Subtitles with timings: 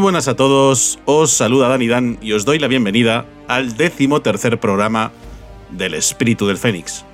[0.00, 4.58] Buenas a todos, os saluda Dani Dan y os doy la bienvenida al décimo tercer
[4.58, 5.12] programa
[5.70, 7.04] del Espíritu del Fénix.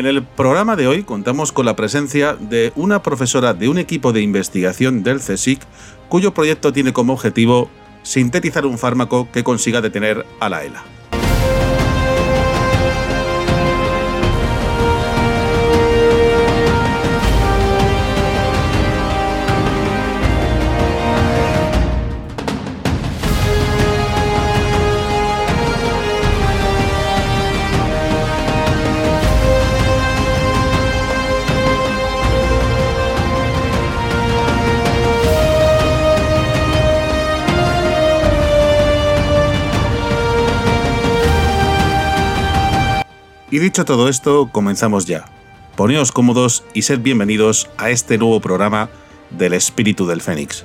[0.00, 4.14] En el programa de hoy contamos con la presencia de una profesora de un equipo
[4.14, 5.60] de investigación del CSIC
[6.08, 7.68] cuyo proyecto tiene como objetivo
[8.02, 10.82] sintetizar un fármaco que consiga detener a la ELA.
[43.52, 45.24] Y dicho todo esto, comenzamos ya.
[45.76, 48.90] Poneos cómodos y sed bienvenidos a este nuevo programa
[49.30, 50.64] del Espíritu del Fénix.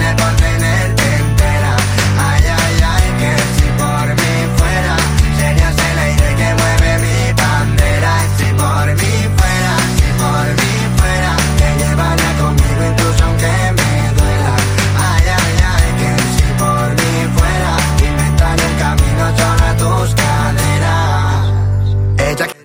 [0.00, 1.76] imposible por tenerte entera.
[2.18, 4.96] Ay, ay, ay, que si por mí fuera,
[5.36, 8.12] serías el aire que mueve mi bandera.
[8.36, 14.54] Si por mí fuera, si por mí fuera, te llevaría conmigo incluso aunque me duela.
[14.98, 17.72] Ay, ay, ay, que si por mí fuera,
[18.08, 21.48] inventaría un camino sobre tus caderas.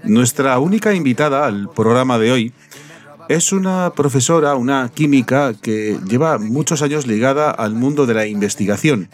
[0.04, 2.54] Nuestra única invitada al programa de hoy
[3.30, 9.10] es una profesora, una química que lleva muchos años ligada al mundo de la investigación.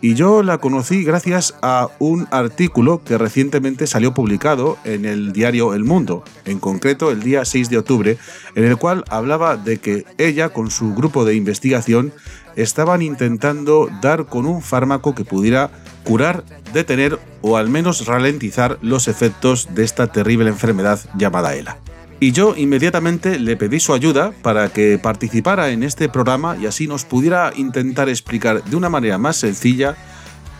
[0.00, 5.74] Y yo la conocí gracias a un artículo que recientemente salió publicado en el diario
[5.74, 8.16] El Mundo, en concreto el día 6 de octubre,
[8.54, 12.12] en el cual hablaba de que ella con su grupo de investigación
[12.54, 15.70] estaban intentando dar con un fármaco que pudiera
[16.04, 21.78] curar, detener o al menos ralentizar los efectos de esta terrible enfermedad llamada ELA.
[22.20, 26.88] Y yo inmediatamente le pedí su ayuda para que participara en este programa y así
[26.88, 29.96] nos pudiera intentar explicar de una manera más sencilla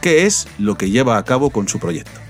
[0.01, 2.21] qué es lo que lleva a cabo con su proyecto.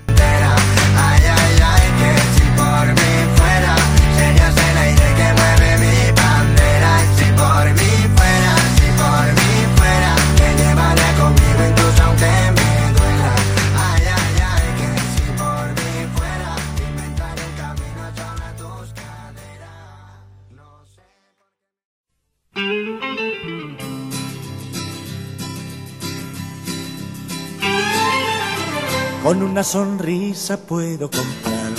[29.29, 31.71] Con una sonrisa puedo comprar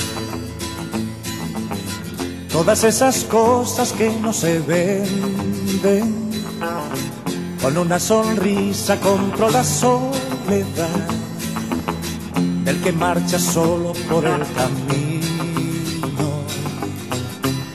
[2.49, 6.31] todas esas cosas que no se venden.
[7.61, 11.09] Con una sonrisa compro la soledad
[12.65, 15.25] del que marcha solo por el camino.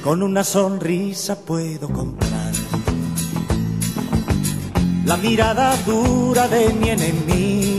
[0.01, 2.53] Con una sonrisa puedo comprar
[5.03, 7.74] la mirada dura de mi enemigo.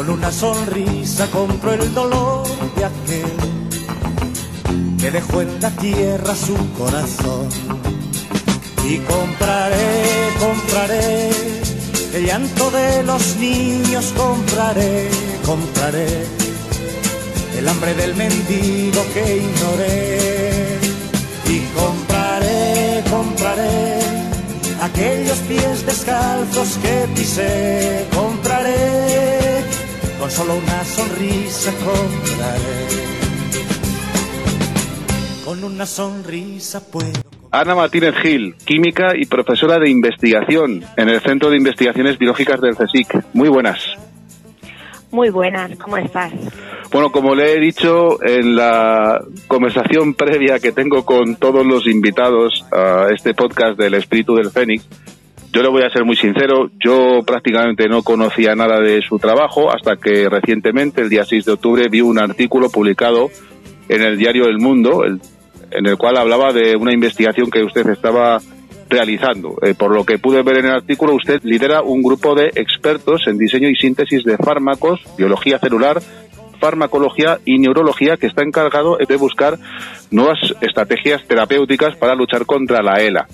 [0.00, 3.36] Con una sonrisa compro el dolor de aquel
[4.98, 7.50] que dejó en la tierra su corazón.
[8.88, 11.30] y compraré, compraré
[12.14, 15.10] el llanto de los niños, compraré,
[15.44, 16.24] compraré
[17.58, 20.78] el hambre del mendigo que ignoré
[21.44, 24.00] y compraré, compraré
[24.80, 29.39] aquellos pies descalzos que pisé, compraré
[30.20, 32.86] con solo una sonrisa compraré.
[35.46, 37.08] Con una sonrisa puedo
[37.50, 42.76] Ana Martínez Gil, química y profesora de investigación en el Centro de Investigaciones Biológicas del
[42.76, 43.24] CSIC.
[43.32, 43.80] Muy buenas.
[45.10, 46.32] Muy buenas, ¿cómo estás?
[46.92, 52.64] Bueno, como le he dicho en la conversación previa que tengo con todos los invitados
[52.70, 54.86] a este podcast del Espíritu del Fénix,
[55.52, 59.72] yo le voy a ser muy sincero, yo prácticamente no conocía nada de su trabajo
[59.72, 63.30] hasta que recientemente, el día 6 de octubre, vi un artículo publicado
[63.88, 68.40] en el diario El Mundo, en el cual hablaba de una investigación que usted estaba
[68.88, 69.56] realizando.
[69.62, 73.26] Eh, por lo que pude ver en el artículo, usted lidera un grupo de expertos
[73.26, 76.00] en diseño y síntesis de fármacos, biología celular,
[76.60, 79.58] farmacología y neurología que está encargado de buscar
[80.10, 83.26] nuevas estrategias terapéuticas para luchar contra la ELA.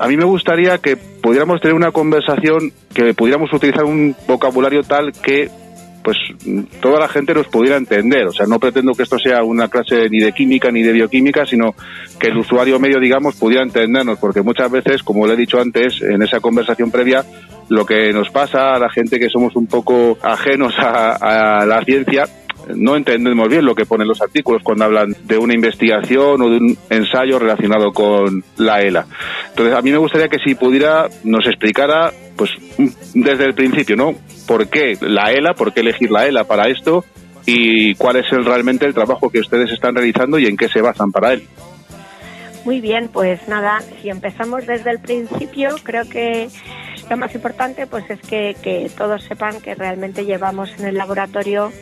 [0.00, 5.12] A mí me gustaría que pudiéramos tener una conversación, que pudiéramos utilizar un vocabulario tal
[5.12, 5.50] que
[6.02, 6.16] pues
[6.80, 8.26] toda la gente nos pudiera entender.
[8.26, 11.44] O sea, no pretendo que esto sea una clase ni de química ni de bioquímica,
[11.44, 11.74] sino
[12.18, 16.00] que el usuario medio, digamos, pudiera entendernos, porque muchas veces, como le he dicho antes
[16.00, 17.22] en esa conversación previa,
[17.68, 21.84] lo que nos pasa a la gente que somos un poco ajenos a, a la
[21.84, 22.26] ciencia
[22.74, 26.56] no entendemos bien lo que ponen los artículos cuando hablan de una investigación o de
[26.56, 29.06] un ensayo relacionado con la ELA.
[29.48, 32.50] Entonces, a mí me gustaría que si pudiera nos explicara, pues,
[33.14, 34.14] desde el principio, ¿no?
[34.46, 35.54] ¿Por qué la ELA?
[35.54, 37.04] ¿Por qué elegir la ELA para esto?
[37.46, 40.80] ¿Y cuál es el, realmente el trabajo que ustedes están realizando y en qué se
[40.80, 41.42] basan para él?
[42.64, 46.48] Muy bien, pues nada, si empezamos desde el principio, creo que
[47.08, 51.72] lo más importante pues es que, que todos sepan que realmente llevamos en el laboratorio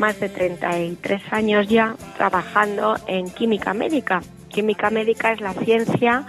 [0.00, 4.20] más de 33 años ya trabajando en química médica.
[4.48, 6.24] Química médica es la ciencia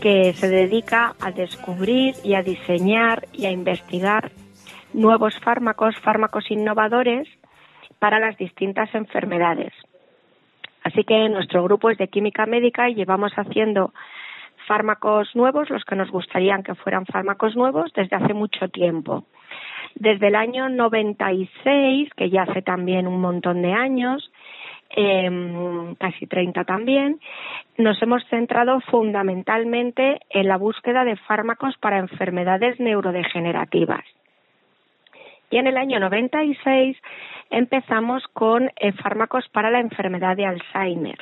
[0.00, 4.30] que se dedica a descubrir y a diseñar y a investigar
[4.94, 7.28] nuevos fármacos, fármacos innovadores
[7.98, 9.72] para las distintas enfermedades.
[10.84, 13.92] Así que nuestro grupo es de química médica y llevamos haciendo
[14.68, 19.24] fármacos nuevos, los que nos gustarían que fueran fármacos nuevos, desde hace mucho tiempo.
[19.94, 24.30] Desde el año 96, que ya hace también un montón de años,
[24.96, 27.20] eh, casi 30 también,
[27.76, 34.04] nos hemos centrado fundamentalmente en la búsqueda de fármacos para enfermedades neurodegenerativas.
[35.50, 36.96] Y en el año 96
[37.50, 41.18] empezamos con eh, fármacos para la enfermedad de Alzheimer.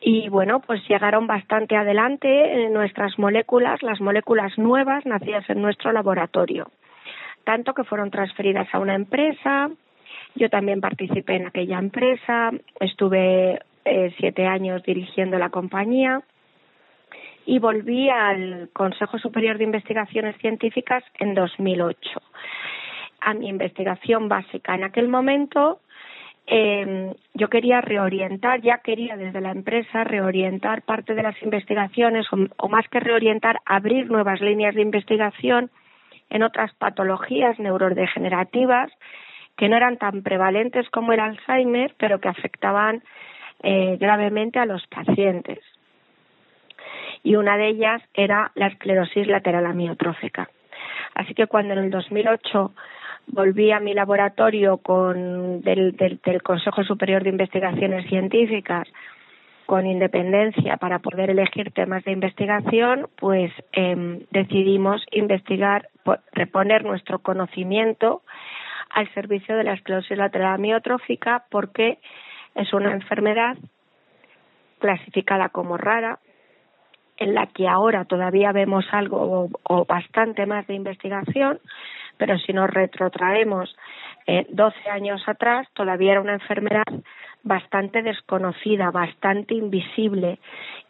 [0.00, 6.68] Y bueno, pues llegaron bastante adelante nuestras moléculas, las moléculas nuevas nacidas en nuestro laboratorio
[7.46, 9.70] tanto que fueron transferidas a una empresa.
[10.34, 12.50] Yo también participé en aquella empresa,
[12.80, 16.20] estuve eh, siete años dirigiendo la compañía
[17.46, 22.20] y volví al Consejo Superior de Investigaciones Científicas en 2008.
[23.20, 25.80] A mi investigación básica en aquel momento
[26.48, 32.68] eh, yo quería reorientar, ya quería desde la empresa reorientar parte de las investigaciones o,
[32.68, 35.70] más que reorientar, abrir nuevas líneas de investigación
[36.30, 38.90] en otras patologías neurodegenerativas
[39.56, 43.02] que no eran tan prevalentes como el Alzheimer, pero que afectaban
[43.62, 45.60] eh, gravemente a los pacientes.
[47.22, 50.48] Y una de ellas era la esclerosis lateral amiotrófica.
[51.14, 52.72] Así que cuando en el 2008
[53.28, 58.86] volví a mi laboratorio con del, del, Consejo Superior de Investigaciones Científicas
[59.64, 65.88] con independencia para poder elegir temas de investigación, pues eh, decidimos investigar,
[66.32, 68.22] reponer nuestro conocimiento
[68.90, 71.98] al servicio de la esclerosis lateral amiotrófica porque
[72.54, 73.56] es una enfermedad
[74.78, 76.18] clasificada como rara,
[77.18, 81.60] en la que ahora todavía vemos algo o, bastante más de investigación,
[82.18, 83.74] pero si nos retrotraemos
[84.26, 86.84] eh, 12 años atrás, todavía era una enfermedad
[87.42, 90.38] bastante desconocida, bastante invisible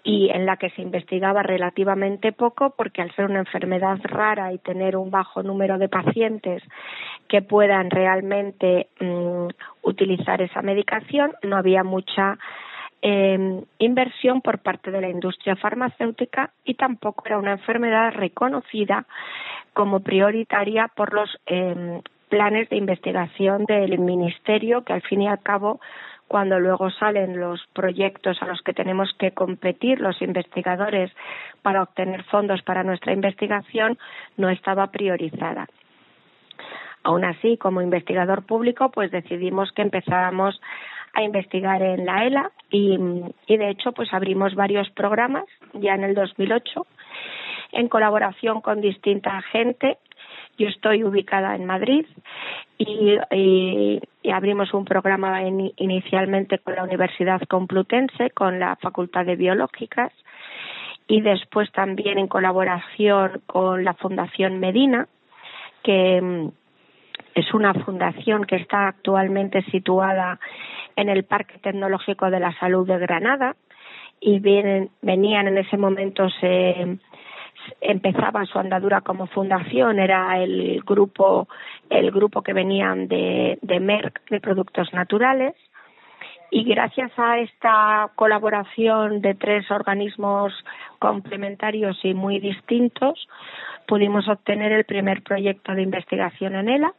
[0.06, 4.58] y en la que se investigaba relativamente poco porque al ser una enfermedad rara y
[4.58, 6.62] tener un bajo número de pacientes
[7.28, 9.48] que puedan realmente mmm,
[9.82, 12.38] utilizar esa medicación, no había mucha
[13.02, 19.06] eh, inversión por parte de la industria farmacéutica y tampoco era una enfermedad reconocida
[19.72, 25.42] como prioritaria por los eh, planes de investigación del ministerio que al fin y al
[25.42, 25.80] cabo
[26.28, 31.12] cuando luego salen los proyectos a los que tenemos que competir los investigadores
[31.62, 33.98] para obtener fondos para nuestra investigación,
[34.36, 35.66] no estaba priorizada.
[37.04, 40.60] Aún así, como investigador público, pues decidimos que empezábamos
[41.14, 42.98] a investigar en la ELA y,
[43.46, 46.86] y de hecho pues abrimos varios programas ya en el 2008
[47.72, 49.98] en colaboración con distinta gente.
[50.58, 52.06] Yo estoy ubicada en Madrid
[52.78, 53.18] y,
[54.32, 60.12] abrimos un programa en, inicialmente con la Universidad Complutense, con la Facultad de Biológicas
[61.06, 65.08] y después también en colaboración con la Fundación Medina,
[65.82, 66.48] que mm,
[67.34, 70.40] es una fundación que está actualmente situada
[70.96, 73.54] en el Parque Tecnológico de la Salud de Granada
[74.20, 76.98] y venían en ese momento se
[77.80, 81.48] empezaba su andadura como fundación era el grupo
[81.90, 85.54] el grupo que venían de, de Merck de productos naturales
[86.50, 90.52] y gracias a esta colaboración de tres organismos
[90.98, 93.28] complementarios y muy distintos
[93.86, 96.92] pudimos obtener el primer proyecto de investigación en ELA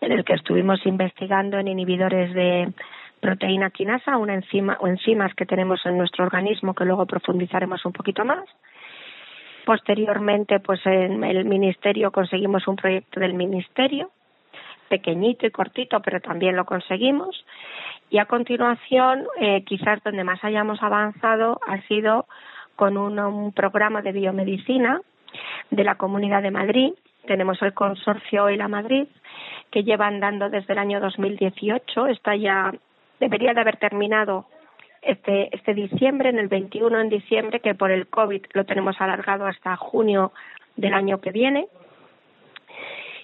[0.00, 2.72] en el que estuvimos investigando en inhibidores de
[3.20, 7.92] proteína quinasa, una enzima o enzimas que tenemos en nuestro organismo que luego profundizaremos un
[7.92, 8.44] poquito más.
[9.68, 14.10] Posteriormente, pues en el ministerio conseguimos un proyecto del ministerio,
[14.88, 17.44] pequeñito y cortito, pero también lo conseguimos.
[18.08, 22.24] Y a continuación, eh, quizás donde más hayamos avanzado ha sido
[22.76, 25.02] con un, programa de biomedicina
[25.70, 26.94] de la Comunidad de Madrid.
[27.26, 29.06] Tenemos el consorcio la Madrid,
[29.70, 32.06] que llevan dando desde el año 2018.
[32.06, 32.72] Está ya,
[33.20, 34.46] debería de haber terminado
[35.08, 39.46] este, este diciembre, en el 21 en diciembre, que por el COVID lo tenemos alargado
[39.46, 40.32] hasta junio
[40.76, 41.66] del año que viene.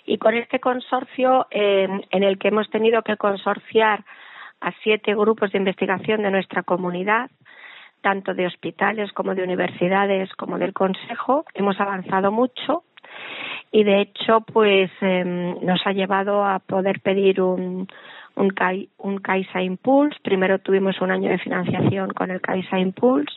[0.06, 4.04] Y con este consorcio, eh, en el que hemos tenido que consorciar
[4.60, 7.30] a siete grupos de investigación de nuestra comunidad,
[8.00, 12.84] tanto de hospitales como de universidades como del Consejo, hemos avanzado mucho
[13.72, 17.88] y de hecho pues eh, nos ha llevado a poder pedir un,
[18.36, 20.18] un, CAI, un CAISA Impulse.
[20.22, 23.34] Primero tuvimos un año de financiación con el CAISA Impulse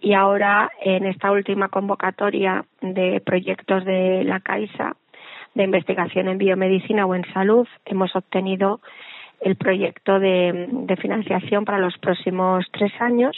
[0.00, 4.96] y ahora en esta última convocatoria de proyectos de la CAISA
[5.54, 8.80] de investigación en biomedicina o en salud hemos obtenido
[9.40, 13.36] el proyecto de, de, financiación para los próximos tres años,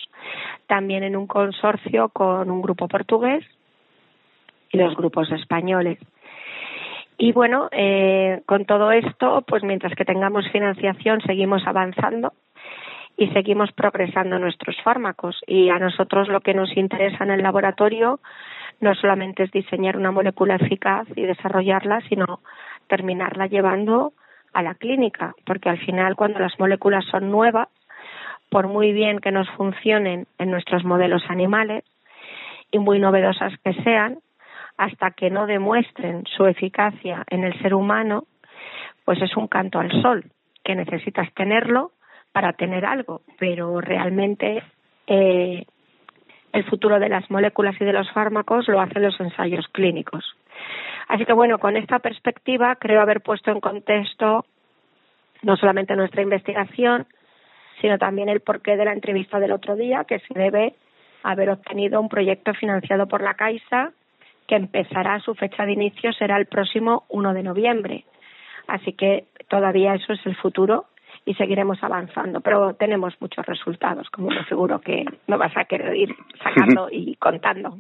[0.67, 3.45] también en un consorcio con un grupo portugués
[4.71, 5.99] y los grupos españoles.
[7.19, 12.33] Y bueno, eh, con todo esto, pues mientras que tengamos financiación, seguimos avanzando
[13.17, 15.43] y seguimos progresando nuestros fármacos.
[15.49, 18.21] Y a nosotros lo que nos interesa en el laboratorio
[18.81, 22.41] no solamente es diseñar una molécula eficaz y desarrollarla, sino
[22.87, 24.13] terminarla llevando
[24.53, 27.69] a la clínica, porque al final cuando las moléculas son nuevas,
[28.49, 31.85] por muy bien que nos funcionen en nuestros modelos animales
[32.71, 34.19] y muy novedosas que sean,
[34.79, 38.25] hasta que no demuestren su eficacia en el ser humano,
[39.05, 40.25] pues es un canto al sol,
[40.65, 41.93] que necesitas tenerlo
[42.33, 44.63] para tener algo, pero realmente
[45.09, 45.67] eh,
[46.53, 50.25] el futuro de las moléculas y de los fármacos lo hacen los ensayos clínicos.
[51.09, 54.45] Así que bueno, con esta perspectiva creo haber puesto en contexto
[55.43, 57.07] no solamente nuestra investigación,
[57.81, 60.75] sino también el porqué de la entrevista del otro día, que se debe
[61.23, 63.93] haber obtenido un proyecto financiado por la Caixa
[64.49, 68.05] que empezará su fecha de inicio será el próximo 1 de noviembre.
[68.67, 70.87] Así que todavía eso es el futuro
[71.25, 75.95] y seguiremos avanzando, pero tenemos muchos resultados, como me seguro que me vas a querer
[75.95, 77.79] ir sacando y contando.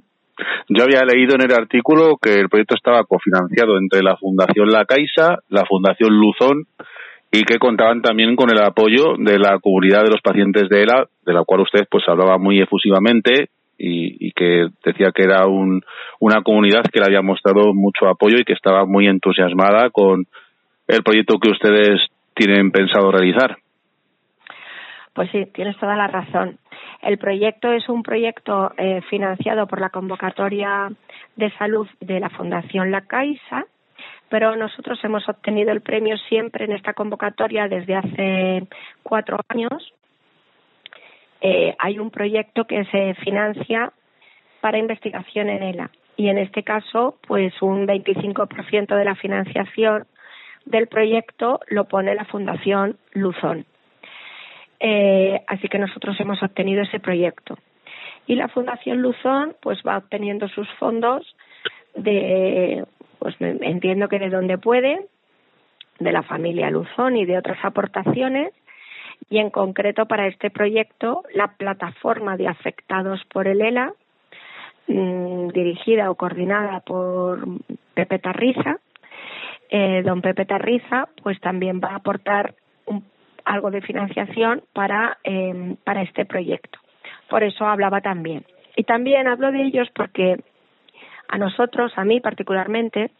[0.69, 4.85] Yo había leído en el artículo que el proyecto estaba cofinanciado entre la Fundación La
[4.85, 6.67] Caixa, la Fundación Luzón
[7.33, 11.07] y que contaban también con el apoyo de la comunidad de los pacientes de ELA,
[11.27, 15.83] de la cual usted pues hablaba muy efusivamente y, que decía que era un,
[16.21, 20.27] una comunidad que le había mostrado mucho apoyo y que estaba muy entusiasmada con
[20.89, 22.01] el proyecto que ustedes
[22.35, 23.57] tienen pensado realizar.
[25.15, 26.59] Pues sí, tienes toda la razón.
[27.03, 30.91] El proyecto es un proyecto eh, financiado por la convocatoria
[31.37, 33.65] de salud de la Fundación La Caixa,
[34.29, 38.67] pero nosotros hemos obtenido el premio siempre en esta convocatoria desde hace
[39.03, 39.93] cuatro años
[41.41, 43.93] eh, hay un proyecto que se financia
[44.61, 50.07] para investigación en ELA y en este caso pues un 25% de la financiación
[50.65, 53.65] del proyecto lo pone la Fundación Luzón.
[54.81, 57.59] Eh, así que nosotros hemos obtenido ese proyecto.
[58.27, 61.37] Y la Fundación Luzón pues va obteniendo sus fondos
[61.95, 62.85] de,
[63.19, 65.07] pues entiendo que de donde puede,
[65.99, 68.53] de la familia Luzón y de otras aportaciones
[69.31, 73.93] Y en concreto para este proyecto, la plataforma de afectados por el ELA,
[74.87, 77.47] mm, dirigida o coordinada por
[77.95, 78.79] Pepe Tarriza,
[79.71, 82.55] eh, don Pepe Tarriza, pues también va a aportar
[82.87, 83.05] un,
[83.45, 86.79] algo de financiación para, eh, para este proyecto.
[87.29, 88.45] Por eso hablaba también.
[88.77, 90.37] Y también hablo de ellos porque
[91.29, 93.11] a nosotros, a mí particularmente,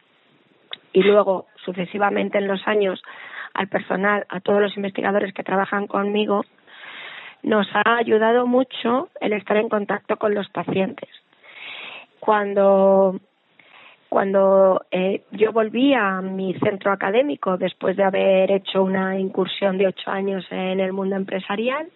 [0.93, 3.03] y luego sucesivamente en los años
[3.55, 6.45] al personal, a todos los investigadores que trabajan conmigo,
[7.43, 11.09] nos ha ayudado mucho el estar en contacto con los pacientes.
[12.21, 13.21] Cuando
[14.09, 19.87] cuando eh, yo volví a mi centro académico después de haber hecho una incursión de
[19.87, 21.89] ocho años en el mundo empresarial,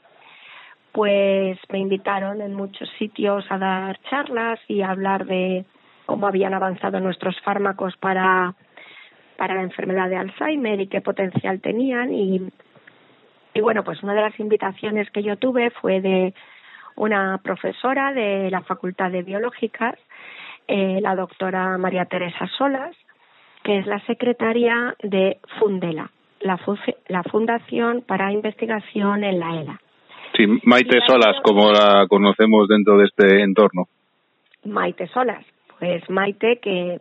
[0.93, 5.65] pues me invitaron en muchos sitios a dar charlas y a hablar de
[6.05, 8.55] cómo habían avanzado nuestros fármacos para,
[9.43, 12.15] para la enfermedad de Alzheimer y qué potencial tenían.
[12.15, 12.41] Y,
[13.55, 16.33] y bueno, pues una de las invitaciones que yo tuve fue de
[16.95, 19.99] una profesora de la Facultad de Biológicas,
[20.69, 22.95] eh, la doctora María Teresa Solas,
[23.65, 26.57] que es la secretaria de Fundela, la,
[27.09, 29.81] la Fundación para Investigación en la ELA.
[30.37, 33.89] Sí, Maite Solas, como la conocemos dentro de este entorno.
[34.67, 35.45] Maite Solas,
[35.81, 37.01] pues Maite, que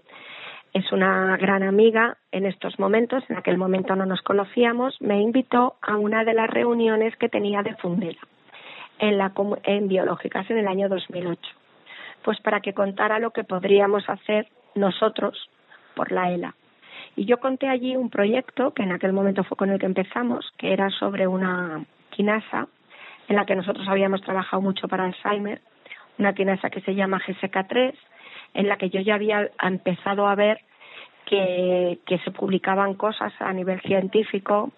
[0.74, 5.76] es una gran amiga en estos momentos, en aquel momento no nos conocíamos, me invitó
[5.82, 8.20] a una de las reuniones que tenía de Fundela
[9.00, 11.42] en, la, en Biológicas en el año 2008,
[12.24, 15.50] pues para que contara lo que podríamos hacer nosotros
[15.96, 16.56] por la ELA.
[17.18, 20.54] Y yo conté allí un proyecto que en aquel momento fue con el que empezamos,
[20.58, 22.68] que era sobre una quinasa
[23.28, 25.62] en la que nosotros habíamos trabajado mucho para Alzheimer,
[26.18, 27.94] una quinasa que se llama GSK3
[28.54, 30.62] en la que yo ya había empezado a ver
[31.26, 34.72] que, se publicaban cosas a nivel científico,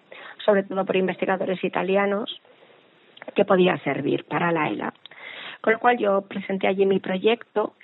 [0.44, 2.40] sobre todo por investigadores italianos,
[3.34, 4.94] que podía servir para la ELA.
[5.60, 7.74] Con lo cual yo presenté allí mi proyecto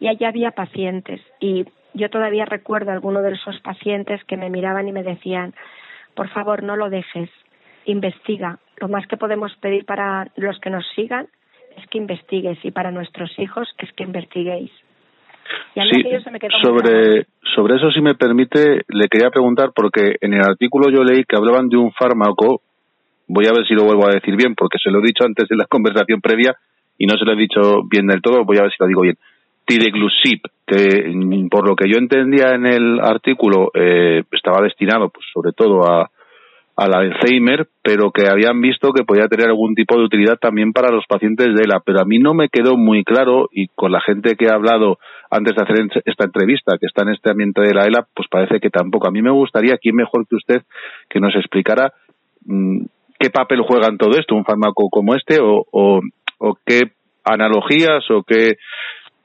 [0.00, 4.50] y allí había pacientes y yo todavía recuerdo a algunos de esos pacientes que me
[4.50, 5.54] miraban y me decían,
[6.14, 7.28] por favor, no lo dejes,
[7.84, 8.58] investiga.
[8.76, 11.28] Lo más que podemos pedir para los que nos sigan
[11.76, 14.70] es que investigues y para nuestros hijos es que investiguéis
[15.74, 16.02] sí,
[16.62, 21.24] sobre, sobre eso, si me permite, le quería preguntar, porque en el artículo yo leí
[21.24, 22.62] que hablaban de un fármaco,
[23.28, 25.50] voy a ver si lo vuelvo a decir bien, porque se lo he dicho antes
[25.50, 26.54] en la conversación previa
[26.98, 29.02] y no se lo he dicho bien del todo, voy a ver si lo digo
[29.02, 29.16] bien.
[29.66, 35.26] Tideglusib, que mm, por lo que yo entendía en el artículo eh, estaba destinado pues
[35.32, 36.08] sobre todo a,
[36.76, 40.90] al Alzheimer, pero que habían visto que podía tener algún tipo de utilidad también para
[40.90, 41.80] los pacientes de ELA.
[41.84, 44.98] Pero a mí no me quedó muy claro y con la gente que ha hablado
[45.30, 48.60] antes de hacer esta entrevista, que está en este ambiente de la ELA, pues parece
[48.60, 49.08] que tampoco.
[49.08, 50.62] A mí me gustaría, quién mejor que usted,
[51.08, 51.94] que nos explicara
[52.44, 52.84] mm,
[53.18, 56.00] qué papel juega en todo esto un fármaco como este o, o,
[56.38, 56.92] o qué
[57.24, 58.56] analogías o qué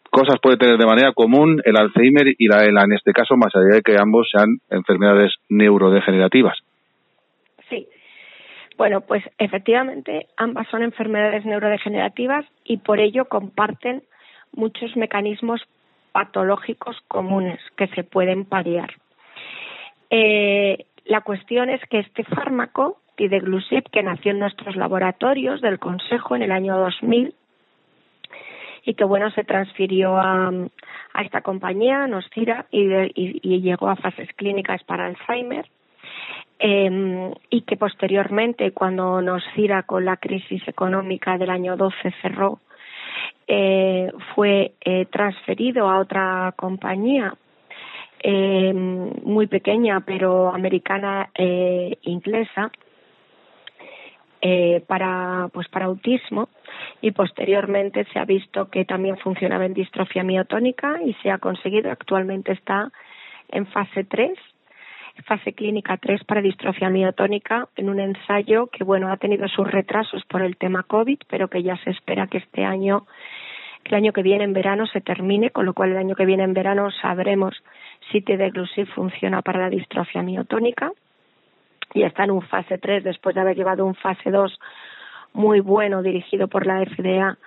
[0.10, 3.54] cosas puede tener de manera común el Alzheimer y la ELA, en este caso, más
[3.56, 6.58] allá de que ambos sean enfermedades neurodegenerativas.
[8.78, 14.04] Bueno, pues efectivamente ambas son enfermedades neurodegenerativas y por ello comparten
[14.54, 15.62] muchos mecanismos
[16.12, 18.92] patológicos comunes que se pueden paliar.
[20.10, 26.36] Eh, la cuestión es que este fármaco, Tideglusib, que nació en nuestros laboratorios del Consejo
[26.36, 27.34] en el año 2000
[28.84, 30.52] y que bueno se transfirió a,
[31.24, 35.68] esta compañía, Noscira, y, y, llegó a fases clínicas para Alzheimer.
[36.64, 42.60] Eh, y que posteriormente, cuando Noscira con la crisis económica del año 12 cerró,
[43.48, 47.34] eh, fue eh, transferido a otra compañía
[48.24, 52.72] eh, muy pequeña pero americana eh, inglesa
[54.88, 56.50] para pues para autismo.
[57.02, 61.92] Y posteriormente se ha visto que también funcionaba en distrofia miotónica y se ha conseguido.
[61.92, 62.92] Actualmente está
[63.50, 64.32] en fase 3
[65.24, 70.24] fase clínica 3 para distrofia miotónica en un ensayo que bueno ha tenido sus retrasos
[70.26, 73.06] por el tema COVID, pero que ya se espera que este año
[73.84, 76.44] el año que viene en verano se termine, con lo cual el año que viene
[76.44, 77.64] en verano sabremos
[78.12, 80.92] si Tideglusib funciona para la distrofia miotónica.
[81.94, 84.60] Y está en un fase 3 después de haber llevado un fase 2
[85.34, 87.38] muy bueno dirigido por la FDA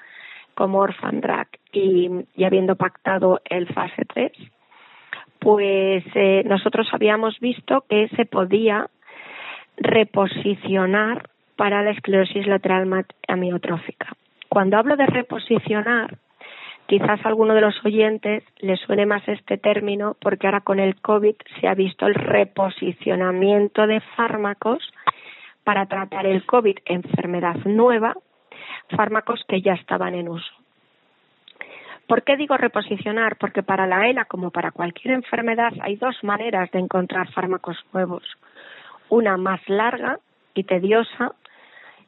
[0.54, 4.32] como Orphan Drug y, y habiendo pactado el fase 3
[5.44, 8.88] pues eh, nosotros habíamos visto que se podía
[9.76, 14.14] reposicionar para la esclerosis lateral amiotrófica.
[14.48, 16.16] Cuando hablo de reposicionar,
[16.86, 20.98] quizás a alguno de los oyentes le suene más este término porque ahora con el
[21.02, 24.94] COVID se ha visto el reposicionamiento de fármacos
[25.62, 28.14] para tratar el COVID, enfermedad nueva,
[28.96, 30.63] fármacos que ya estaban en uso.
[32.06, 33.36] ¿Por qué digo reposicionar?
[33.36, 38.22] Porque para la ELA, como para cualquier enfermedad, hay dos maneras de encontrar fármacos nuevos.
[39.08, 40.18] Una más larga
[40.54, 41.32] y tediosa,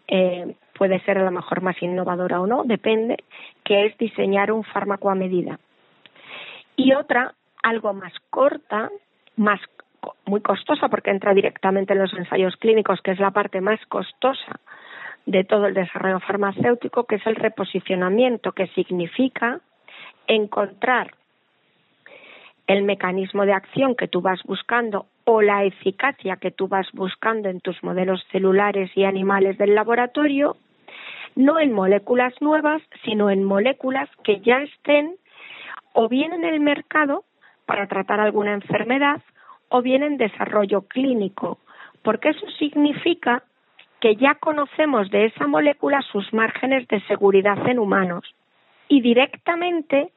[0.08, 3.16] eh, puede ser a lo mejor más innovadora o no, depende,
[3.64, 5.58] que es diseñar un fármaco a medida.
[6.76, 8.90] Y otra, algo más corta,
[9.36, 9.60] más
[10.26, 14.60] muy costosa porque entra directamente en los ensayos clínicos, que es la parte más costosa
[15.24, 19.60] de todo el desarrollo farmacéutico, que es el reposicionamiento, que significa
[20.28, 21.14] encontrar
[22.66, 27.48] el mecanismo de acción que tú vas buscando o la eficacia que tú vas buscando
[27.48, 30.56] en tus modelos celulares y animales del laboratorio,
[31.34, 35.16] no en moléculas nuevas, sino en moléculas que ya estén
[35.92, 37.24] o bien en el mercado
[37.66, 39.22] para tratar alguna enfermedad
[39.68, 41.58] o bien en desarrollo clínico,
[42.02, 43.42] porque eso significa
[44.00, 48.24] que ya conocemos de esa molécula sus márgenes de seguridad en humanos
[48.88, 50.12] y directamente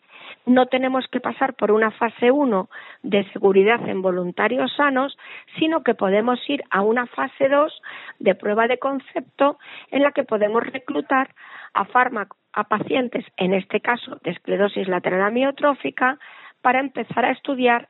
[0.46, 2.70] no tenemos que pasar por una fase 1
[3.04, 5.18] de seguridad en voluntarios sanos,
[5.58, 7.82] sino que podemos ir a una fase 2
[8.20, 9.58] de prueba de concepto
[9.92, 11.30] en la que podemos reclutar
[11.74, 16.18] a fármacos a pacientes, en este caso de esclerosis lateral amiotrófica,
[16.62, 17.90] para empezar a estudiar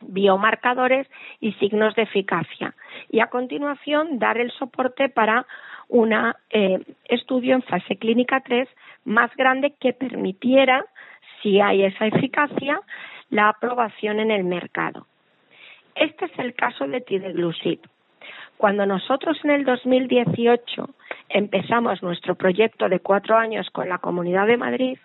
[0.00, 1.06] biomarcadores
[1.40, 2.74] y signos de eficacia.
[3.10, 5.46] Y a continuación dar el soporte para
[5.88, 8.68] un eh, estudio en fase clínica 3
[9.04, 10.84] más grande que permitiera,
[11.46, 12.80] si hay esa eficacia,
[13.30, 15.06] la aprobación en el mercado.
[15.94, 17.78] Este es el caso de Tideglusib.
[18.56, 20.90] Cuando nosotros en el 2018
[21.28, 24.98] empezamos nuestro proyecto de cuatro años con la Comunidad de Madrid,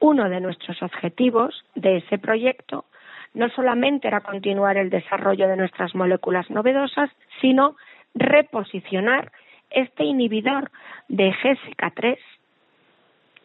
[0.00, 2.86] uno de nuestros objetivos de ese proyecto
[3.34, 7.10] no solamente era continuar el desarrollo de nuestras moléculas novedosas,
[7.42, 7.76] sino
[8.14, 9.32] reposicionar
[9.68, 10.70] este inhibidor
[11.08, 12.16] de GSK3,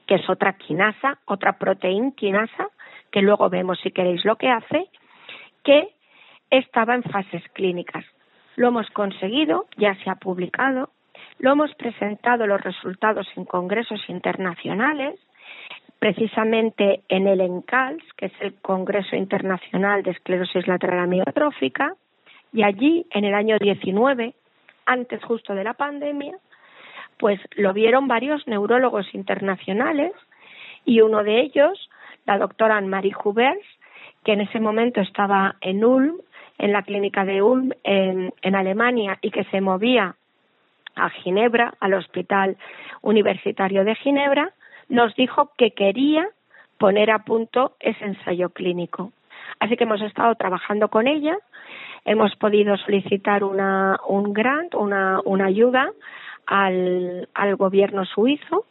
[0.07, 2.69] que es otra quinasa, otra proteína quinasa,
[3.11, 4.89] que luego vemos si queréis lo que hace,
[5.63, 5.89] que
[6.49, 8.05] estaba en fases clínicas.
[8.55, 10.89] Lo hemos conseguido, ya se ha publicado,
[11.39, 15.19] lo hemos presentado los resultados en congresos internacionales
[16.03, 21.95] precisamente en el ENCALS, que es el Congreso Internacional de Esclerosis Lateral Amiotrófica,
[22.51, 24.33] y allí, en el año 19,
[24.85, 26.35] antes justo de la pandemia,
[27.23, 30.11] pues lo vieron varios neurólogos internacionales
[30.83, 31.89] y uno de ellos,
[32.25, 33.65] la doctora Anne-Marie Hubers,
[34.25, 36.17] que en ese momento estaba en Ulm,
[36.57, 40.17] en la clínica de Ulm en, en Alemania y que se movía
[40.97, 42.57] a Ginebra, al Hospital
[43.01, 44.51] Universitario de Ginebra,
[44.89, 46.27] nos dijo que quería
[46.77, 49.13] poner a punto ese ensayo clínico.
[49.61, 51.37] Así que hemos estado trabajando con ella,
[52.03, 55.89] hemos podido solicitar una, un grant, una, una ayuda
[56.45, 58.65] al, al gobierno suizo,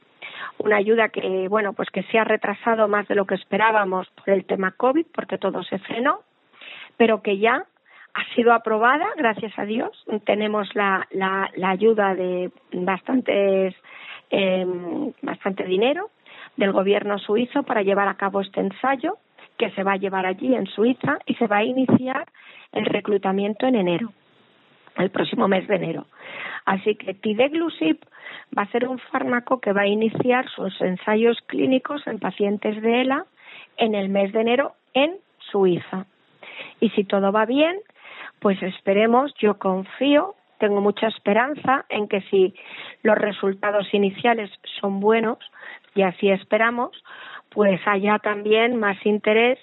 [0.59, 4.31] una ayuda que, bueno, pues que se ha retrasado más de lo que esperábamos por
[4.31, 6.21] el tema COVID, porque todo se frenó,
[6.97, 7.65] pero que ya
[8.15, 10.05] ha sido aprobada, gracias a Dios.
[10.25, 13.75] Tenemos la, la, la ayuda de bastantes
[14.31, 14.67] eh,
[15.23, 16.11] bastante dinero
[16.57, 19.17] del gobierno suizo para llevar a cabo este ensayo
[19.59, 22.27] que se va a llevar allí en Suiza y se va a iniciar
[22.73, 24.13] el reclutamiento en enero,
[24.97, 26.07] el próximo mes de enero.
[26.65, 27.99] Así que Tideglusib
[28.57, 33.01] va a ser un fármaco que va a iniciar sus ensayos clínicos en pacientes de
[33.03, 33.27] ELA
[33.77, 35.17] en el mes de enero en
[35.51, 36.07] Suiza.
[36.81, 37.77] Y si todo va bien,
[38.41, 42.55] pues esperemos, yo confío tengo mucha esperanza en que si
[43.03, 44.49] los resultados iniciales
[44.81, 45.39] son buenos,
[45.93, 46.93] y así esperamos,
[47.49, 49.59] pues haya también más interés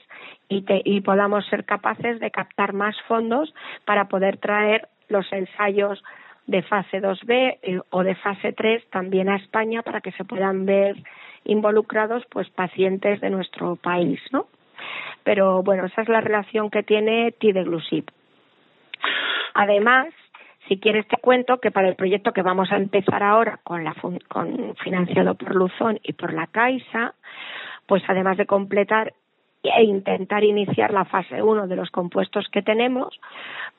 [0.49, 3.53] y, y podamos ser capaces de captar más fondos
[3.85, 6.03] para poder traer los ensayos
[6.47, 10.65] de fase 2B eh, o de fase 3 también a España para que se puedan
[10.65, 10.95] ver
[11.43, 14.47] involucrados pues pacientes de nuestro país, ¿no?
[15.23, 18.05] Pero bueno, esa es la relación que tiene Tideglusib.
[19.53, 20.07] Además,
[20.67, 23.95] si quieres te cuento que para el proyecto que vamos a empezar ahora con la
[24.27, 27.13] con financiado por Luzón y por la Caixa,
[27.85, 29.13] pues además de completar
[29.63, 33.19] e intentar iniciar la fase 1 de los compuestos que tenemos,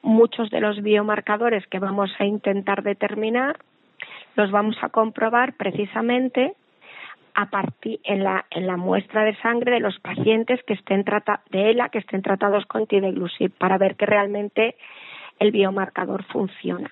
[0.02, 3.58] muchos de los biomarcadores que vamos a intentar determinar
[4.36, 6.54] los vamos a comprobar precisamente
[7.34, 11.40] a partir en la en la muestra de sangre de los pacientes que estén trata,
[11.50, 14.76] de ELA que estén tratados con tideglusib para ver que realmente
[15.38, 16.90] el biomarcador funciona.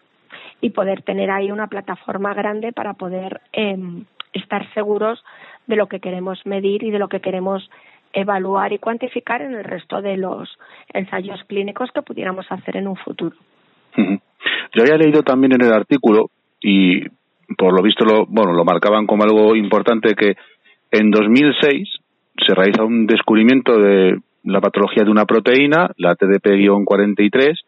[0.61, 5.23] Y poder tener ahí una plataforma grande para poder em, estar seguros
[5.67, 7.69] de lo que queremos medir y de lo que queremos
[8.13, 10.49] evaluar y cuantificar en el resto de los
[10.93, 13.37] ensayos clínicos que pudiéramos hacer en un futuro.
[13.97, 17.03] Yo había leído también en el artículo y
[17.57, 20.35] por lo visto lo, bueno, lo marcaban como algo importante que
[20.91, 21.89] en 2006
[22.47, 27.59] se realiza un descubrimiento de la patología de una proteína, la TDP-43,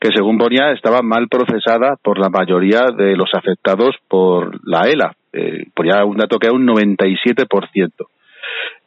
[0.00, 5.14] que según ponía estaba mal procesada por la mayoría de los afectados por la ELA.
[5.32, 7.90] Eh, ponía un dato que era un 97%.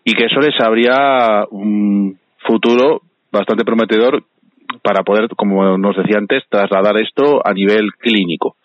[0.04, 4.24] Y que eso les habría un futuro bastante prometedor
[4.82, 8.56] para poder, como nos decía antes, trasladar esto a nivel clínico.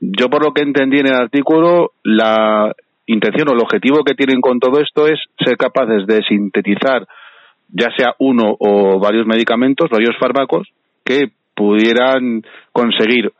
[0.00, 2.72] Yo por lo que entendí en el artículo, la
[3.06, 7.06] intención o el objetivo que tienen con todo esto es ser capaces de sintetizar
[7.72, 10.68] ya sea uno o varios medicamentos, varios fármacos,
[11.04, 13.32] que pudieran conseguir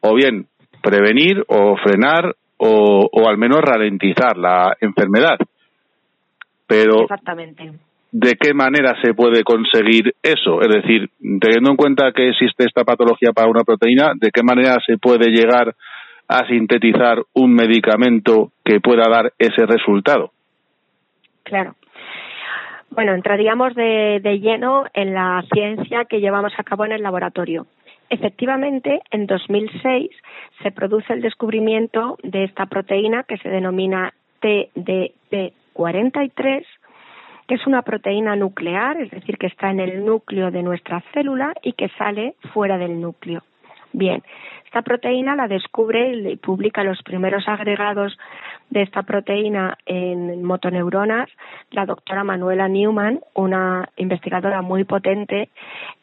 [0.00, 0.46] o bien
[0.82, 5.38] prevenir o frenar o, o al menos ralentizar la enfermedad.
[6.68, 7.72] Pero Exactamente.
[8.12, 10.60] ¿de qué manera se puede conseguir eso?
[10.62, 14.76] Es decir, teniendo en cuenta que existe esta patología para una proteína, ¿de qué manera
[14.86, 15.74] se puede llegar
[16.28, 20.32] a sintetizar un medicamento que pueda dar ese resultado?
[21.42, 21.74] Claro.
[22.90, 27.66] Bueno, entraríamos de, de, lleno en la ciencia que llevamos a cabo en el laboratorio.
[28.10, 30.10] Efectivamente, en 2006
[30.62, 34.14] se produce el descubrimiento de esta proteína que se denomina
[35.78, 36.64] TDP43,
[37.46, 41.54] que es una proteína nuclear, es decir, que está en el núcleo de nuestra célula
[41.62, 43.42] y que sale fuera del núcleo.
[43.92, 44.22] Bien,
[44.66, 48.18] esta proteína la descubre y publica los primeros agregados
[48.68, 51.30] de esta proteína en motoneuronas
[51.70, 55.48] la doctora Manuela Newman, una investigadora muy potente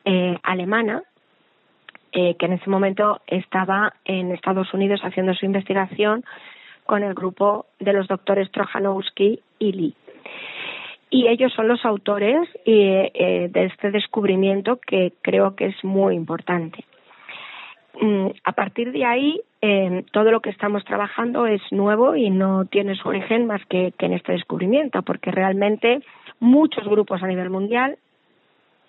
[0.04, 1.04] eh, alemana,
[2.12, 6.24] eh, que en ese momento estaba en Estados Unidos haciendo su investigación
[6.86, 9.96] con el grupo de los doctores Trojanowski y Lee.
[11.10, 16.84] Y ellos son los autores eh, de este descubrimiento que creo que es muy importante.
[18.02, 22.66] Mm, a partir de ahí, eh, todo lo que estamos trabajando es nuevo y no
[22.66, 26.02] tiene su origen más que, que en este descubrimiento, porque realmente
[26.40, 27.98] muchos grupos a nivel mundial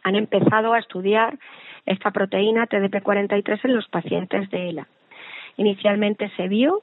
[0.02, 1.38] han empezado a estudiar
[1.84, 4.88] esta proteína TDP43 en los pacientes de ELA.
[5.56, 6.82] Inicialmente se vio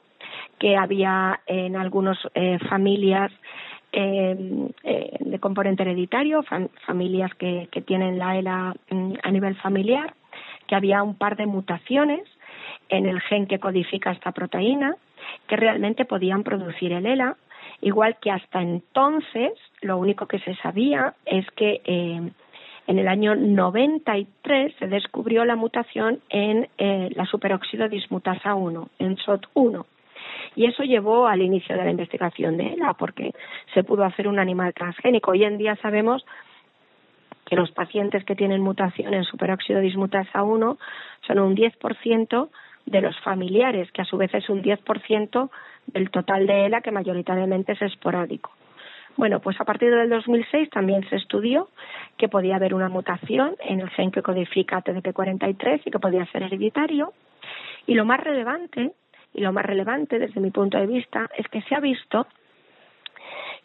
[0.58, 3.32] que había en algunas eh, familias
[3.92, 4.36] eh,
[4.82, 10.14] eh, de componente hereditario, fam familias que, tienen la ELA mm, a nivel familiar,
[10.66, 12.22] que había un par de mutaciones
[12.88, 14.96] en el gen que codifica esta proteína
[15.46, 17.36] que realmente podían producir el ELA,
[17.80, 22.20] igual que hasta entonces lo único que se sabía es que eh,
[22.86, 29.16] en el año 93 se descubrió la mutación en eh, la superóxido dismutasa 1, en
[29.16, 29.84] SOT1.
[30.56, 33.32] Y eso llevó al inicio de la investigación de ELA, porque
[33.72, 35.32] se pudo hacer un animal transgénico.
[35.32, 36.24] Hoy en día sabemos
[37.46, 40.78] que los pacientes que tienen mutación en superóxido dismutasa 1
[41.26, 42.48] son un 10%
[42.86, 45.50] de los familiares, que a su vez es un 10%
[45.86, 48.50] del total de ELA, que mayoritariamente es esporádico.
[49.16, 51.68] Bueno, pues a partir del 2006 también se estudió
[52.16, 56.42] que podía haber una mutación en el gen que codifica TDP43 y que podía ser
[56.42, 57.12] hereditario.
[57.86, 58.92] Y lo más relevante,
[59.34, 62.26] y lo más relevante desde mi punto de vista, es que se ha visto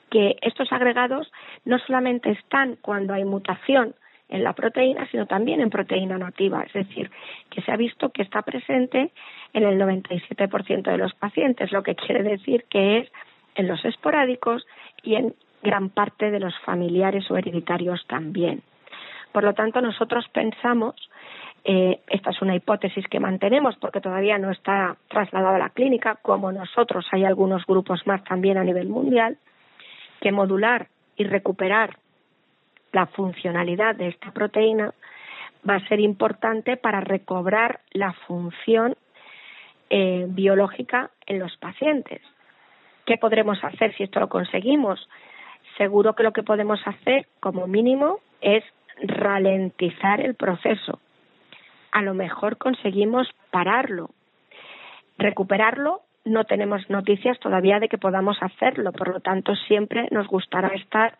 [0.10, 1.32] que estos agregados
[1.66, 3.94] no solamente están cuando hay mutación
[4.28, 7.10] en la proteína, sino también en proteína nativa, es decir,
[7.50, 9.12] que se ha visto que está presente
[9.54, 13.12] en el 97% de los pacientes, lo que quiere decir que es
[13.56, 14.66] en los esporádicos
[15.04, 18.62] y en gran parte de los familiares o hereditarios también.
[19.32, 20.96] Por lo tanto, nosotros pensamos,
[21.64, 26.16] eh, esta es una hipótesis que mantenemos porque todavía no está trasladada a la clínica,
[26.22, 29.38] como nosotros hay algunos grupos más también a nivel mundial,
[30.22, 31.98] que modular y recuperar
[32.92, 34.94] la funcionalidad de esta proteína
[35.68, 38.96] va a ser importante para recobrar la función
[39.90, 42.22] eh, biológica en los pacientes.
[43.06, 45.10] ¿Qué podremos hacer si esto lo conseguimos?
[45.78, 48.64] Seguro que lo que podemos hacer, como mínimo, es
[49.02, 51.00] ralentizar el proceso.
[51.92, 54.10] A lo mejor conseguimos pararlo.
[55.18, 60.70] Recuperarlo no tenemos noticias todavía de que podamos hacerlo, por lo tanto siempre nos gustará
[60.70, 61.18] estar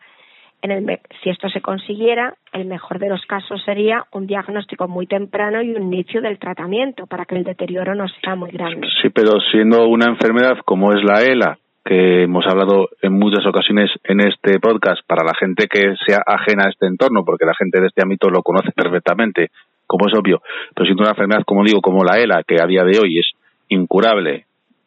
[0.62, 5.06] en el si esto se consiguiera, el mejor de los casos sería un diagnóstico muy
[5.06, 8.86] temprano y un inicio del tratamiento para que el deterioro no sea muy grande.
[9.00, 13.90] Sí, pero siendo una enfermedad como es la ELA, que hemos hablado en muchas ocasiones
[14.04, 17.80] en este podcast para la gente que sea ajena a este entorno, porque la gente
[17.80, 19.48] de este ámbito lo conoce perfectamente,
[19.90, 20.40] como es obvio,
[20.72, 23.32] pero siendo una enfermedad, como digo, como la ELA, que a día de hoy es
[23.70, 24.46] incurable,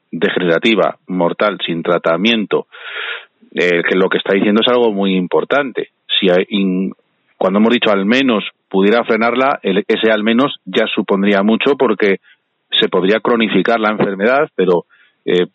[0.10, 2.68] degenerativa, mortal, sin tratamiento,
[3.54, 5.90] eh, que lo que está diciendo es algo muy importante.
[6.08, 6.94] Si hay, in,
[7.38, 12.22] cuando hemos dicho al menos pudiera frenarla, el, ese al menos ya supondría mucho porque
[12.80, 14.86] se podría cronificar la enfermedad, pero
[15.26, 15.48] eh,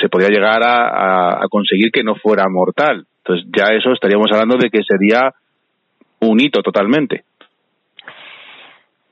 [0.00, 3.06] se podría llegar a, a, conseguir que no fuera mortal.
[3.18, 5.32] Entonces ya eso estaríamos hablando de que sería
[6.18, 7.22] un hito totalmente.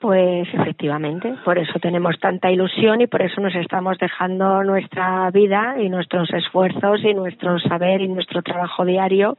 [0.00, 5.74] Pues efectivamente, por eso tenemos tanta ilusión y por eso nos estamos dejando nuestra vida
[5.80, 9.37] y nuestros esfuerzos y nuestro saber y nuestro trabajo diario.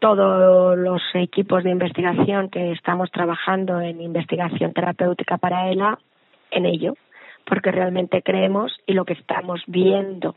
[0.00, 5.98] Todos los equipos de investigación que estamos trabajando en investigación terapéutica para ELA,
[6.50, 6.94] en ello,
[7.46, 10.36] porque realmente creemos y lo que estamos viendo,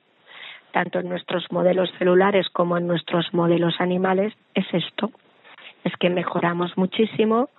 [0.72, 5.12] tanto en nuestros modelos celulares como en nuestros modelos animales, es esto,
[5.84, 7.50] es que mejoramos muchísimo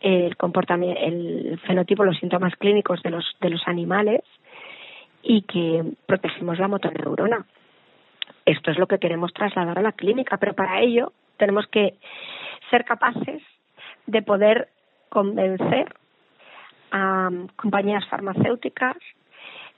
[0.00, 4.22] el comportamiento, el fenotipo, los síntomas clínicos de los, de los animales
[5.22, 7.46] y que protegemos la motoneurona.
[8.44, 11.94] Esto es lo que queremos trasladar a la clínica, pero para ello tenemos que
[12.70, 13.42] ser capaces
[14.06, 14.68] de poder
[15.08, 15.94] convencer
[16.90, 18.96] a compañías farmacéuticas,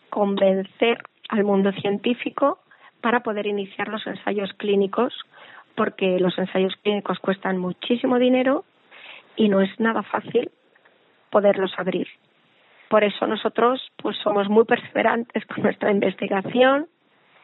[0.08, 2.58] convencer al mundo científico
[3.00, 5.14] para poder iniciar los ensayos clínicos,
[5.74, 8.64] porque los ensayos clínicos cuestan muchísimo dinero
[9.40, 10.50] y no es nada fácil
[11.30, 12.06] poderlos abrir.
[12.90, 16.88] Por eso nosotros pues somos muy perseverantes con nuestra investigación,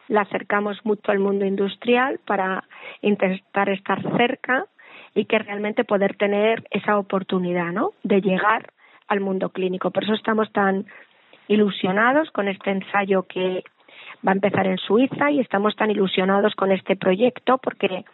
[0.07, 2.63] la acercamos mucho al mundo industrial para
[3.01, 4.65] intentar estar cerca
[5.15, 7.93] y que realmente poder tener esa oportunidad, ¿no?
[8.03, 8.71] de llegar
[9.07, 9.89] al mundo clínico.
[9.89, 10.85] Por eso estamos tan
[11.47, 13.63] ilusionados con este ensayo que
[14.25, 18.05] va a empezar en Suiza y estamos tan ilusionados con este proyecto porque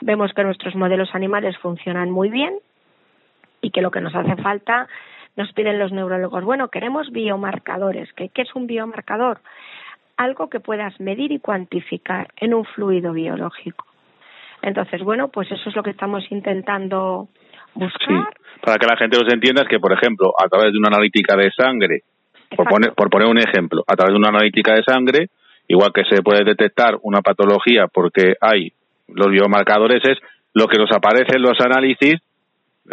[0.00, 2.58] vemos que nuestros modelos animales funcionan muy bien
[3.60, 4.88] y que lo que nos hace falta
[5.36, 8.12] nos piden los neurólogos, bueno, queremos biomarcadores.
[8.14, 9.40] ¿Qué, ¿Qué es un biomarcador?
[10.16, 13.86] Algo que puedas medir y cuantificar en un fluido biológico.
[14.62, 17.28] Entonces, bueno, pues eso es lo que estamos intentando
[17.74, 18.34] buscar.
[18.60, 21.36] para que la gente los entienda, es que, por ejemplo, a través de una analítica
[21.36, 22.02] de sangre,
[22.56, 25.26] por poner, por poner un ejemplo, a través de una analítica de sangre,
[25.68, 28.72] igual que se puede detectar una patología porque hay
[29.06, 30.18] los biomarcadores, es
[30.54, 32.20] lo que nos aparece en los análisis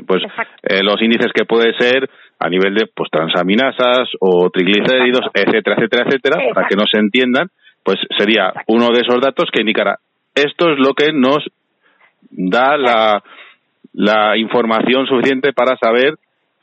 [0.07, 0.23] pues
[0.63, 6.03] eh, los índices que puede ser a nivel de pues transaminasas o triglicéridos, etcétera, etcétera,
[6.05, 7.49] etcétera, para que no se entiendan,
[7.83, 9.99] pues sería uno de esos datos que indicará
[10.35, 11.39] esto es lo que nos
[12.29, 13.23] da la,
[13.93, 16.15] la información suficiente para saber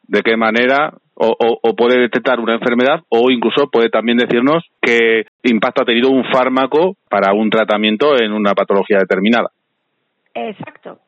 [0.06, 5.24] de qué manera o, o, puede detectar una enfermedad o incluso puede también decirnos qué
[5.44, 9.50] impacto ha tenido un fármaco para un tratamiento en una patología determinada.
[10.34, 10.98] Exacto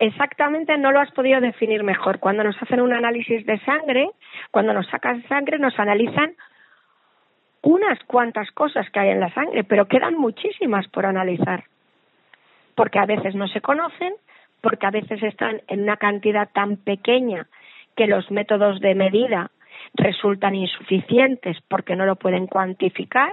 [0.00, 2.18] exactamente no lo has podido definir mejor.
[2.18, 4.10] Cuando nos hacen un análisis de sangre,
[4.50, 6.34] cuando nos sacan sangre, nos analizan
[7.62, 11.64] unas cuantas cosas que hay en la sangre, pero quedan muchísimas por analizar.
[12.74, 14.14] Porque a veces no se conocen,
[14.62, 17.46] porque a veces están en una cantidad tan pequeña
[17.94, 19.50] que los métodos de medida
[19.94, 23.32] resultan insuficientes porque no lo pueden cuantificar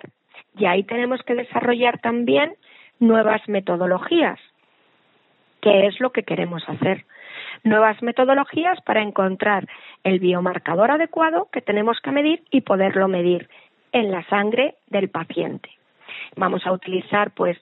[0.57, 2.55] y ahí tenemos que desarrollar también
[2.99, 4.39] nuevas metodologías
[5.67, 7.03] qué es lo que queremos hacer.
[7.63, 9.67] Nuevas metodologías para encontrar
[10.03, 13.49] el biomarcador adecuado que tenemos que medir y poderlo medir
[13.91, 15.69] en la sangre del paciente.
[16.37, 17.57] Vamos a utilizar, pues,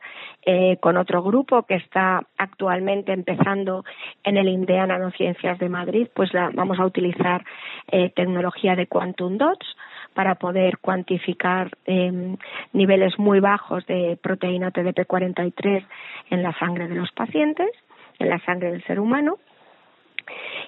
[0.45, 3.83] eh, con otro grupo que está actualmente empezando
[4.23, 7.43] en el INDEA Nanociencias de Madrid, pues la, vamos a utilizar
[7.91, 9.65] eh, tecnología de Quantum Dots
[10.13, 12.37] para poder cuantificar eh,
[12.71, 15.85] niveles muy bajos de proteína TDP43
[16.29, 17.71] en la sangre de los pacientes
[18.19, 19.37] en la sangre del ser humano.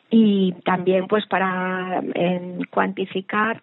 [0.10, 3.62] Y también pues para eh, cuantificar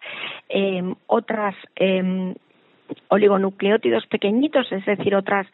[0.49, 2.35] eh, otras eh,
[3.07, 5.47] oligonucleótidos pequeñitos, es decir, otras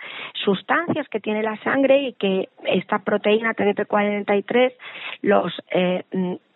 [0.43, 4.73] sustancias que tiene la sangre y que esta proteína TDP43
[5.21, 6.03] los eh,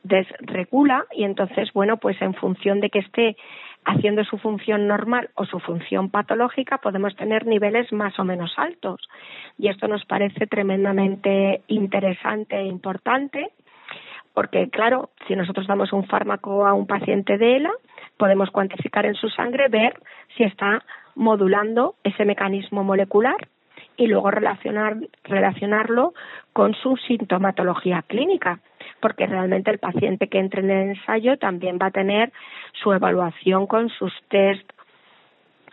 [0.05, 3.35] desregula y entonces, bueno, pues en función de que esté
[3.85, 9.01] haciendo su función normal o su función patológica, podemos tener niveles más o menos altos.
[9.57, 13.49] Y esto nos parece tremendamente interesante e importante,
[14.33, 17.71] porque, claro, si nosotros damos un fármaco a un paciente de ELA,
[18.17, 19.99] podemos cuantificar en su sangre, ver
[20.35, 20.83] si está
[21.15, 23.37] modulando ese mecanismo molecular
[23.97, 26.13] y luego relacionar, relacionarlo
[26.53, 28.59] con su sintomatología clínica,
[28.99, 32.31] porque realmente el paciente que entre en el ensayo también va a tener
[32.73, 34.69] su evaluación con sus test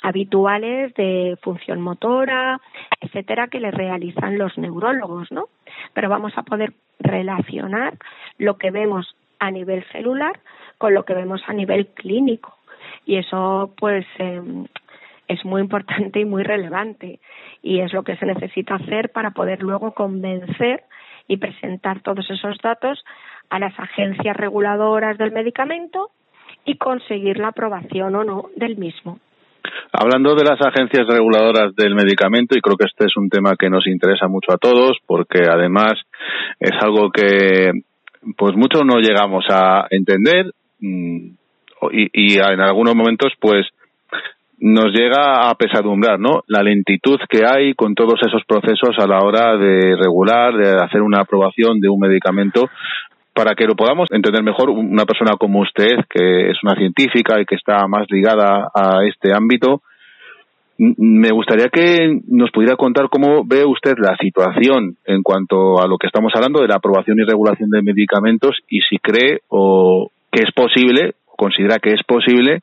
[0.03, 2.61] habituales de función motora,
[3.01, 5.45] etcétera, que le realizan los neurólogos, ¿no?
[5.95, 7.95] Pero vamos a poder relacionar
[8.39, 10.41] lo que vemos a nivel celular
[10.79, 12.57] con lo que vemos a nivel clínico.
[13.07, 14.43] Y eso, pues, eh,
[15.29, 17.21] es muy importante y muy relevante
[17.63, 20.85] y es lo que se necesita hacer para poder luego convencer
[21.29, 23.05] y presentar todos esos datos
[23.51, 26.11] a las agencias reguladoras del medicamento
[26.65, 29.19] y conseguir la aprobación o no del mismo.
[29.93, 33.71] Hablando de las agencias reguladoras del medicamento, y creo que este es un tema que
[33.71, 35.95] nos interesa mucho a todos, porque además
[36.59, 37.73] es algo que
[38.37, 41.29] pues muchos no llegamos a entender mm,
[41.93, 43.67] y, y en algunos momentos pues
[44.63, 46.45] nos llega a pesadumbrar, ¿no?
[46.47, 51.03] La lentitud que hay con todos esos procesos a la hora de regular, de hacer
[51.03, 52.71] una aprobación de un medicamento,
[53.35, 57.45] para que lo podamos entender mejor, una persona como usted, que es una científica y
[57.45, 59.83] que está más ligada a este ámbito,
[60.79, 65.99] me gustaría que nos pudiera contar cómo ve usted la situación en cuanto a lo
[65.99, 70.45] que estamos hablando de la aprobación y regulación de medicamentos y si cree o que
[70.45, 72.61] es posible, considera que es posible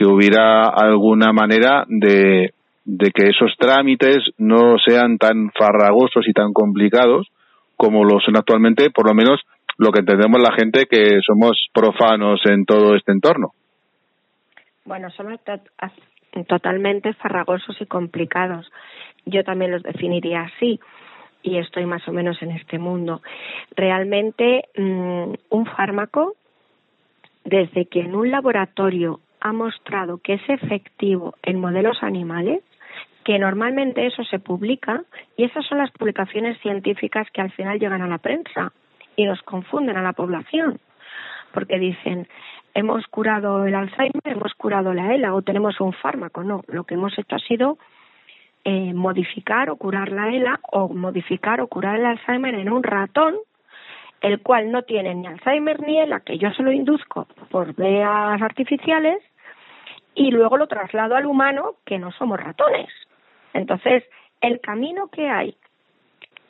[0.00, 2.54] que hubiera alguna manera de,
[2.86, 7.28] de que esos trámites no sean tan farragosos y tan complicados
[7.76, 9.42] como lo son actualmente, por lo menos
[9.76, 13.48] lo que entendemos la gente que somos profanos en todo este entorno.
[14.86, 15.38] Bueno, son
[16.48, 18.72] totalmente farragosos y complicados.
[19.26, 20.80] Yo también los definiría así
[21.42, 23.20] y estoy más o menos en este mundo.
[23.76, 26.36] Realmente mm, un fármaco,
[27.44, 32.62] desde que en un laboratorio ha mostrado que es efectivo en modelos animales,
[33.24, 35.04] que normalmente eso se publica
[35.36, 38.72] y esas son las publicaciones científicas que al final llegan a la prensa
[39.16, 40.80] y nos confunden a la población,
[41.52, 42.26] porque dicen,
[42.74, 46.42] hemos curado el Alzheimer, hemos curado la ELA o tenemos un fármaco.
[46.42, 47.78] No, lo que hemos hecho ha sido
[48.64, 53.36] eh, modificar o curar la ELA o modificar o curar el Alzheimer en un ratón,
[54.20, 58.40] el cual no tiene ni Alzheimer ni ELA, que yo se lo induzco por veas
[58.42, 59.18] artificiales,
[60.14, 62.88] y luego lo traslado al humano, que no somos ratones.
[63.52, 64.04] Entonces,
[64.40, 65.56] el camino que hay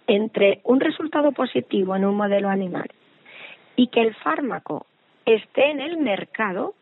[0.07, 2.91] entre un resultado positivo en un modelo animal
[3.77, 4.87] y que el fármaco
[5.25, 6.75] esté en el mercado,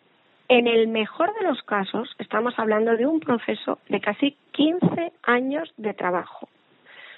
[0.49, 5.73] en el mejor de los casos estamos hablando de un proceso de casi 15 años
[5.77, 6.49] de trabajo,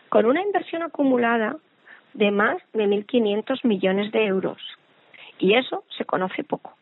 [0.08, 1.56] con una inversión acumulada
[2.14, 4.60] de más de 1.500 millones de euros.
[5.38, 6.74] Y eso se conoce poco.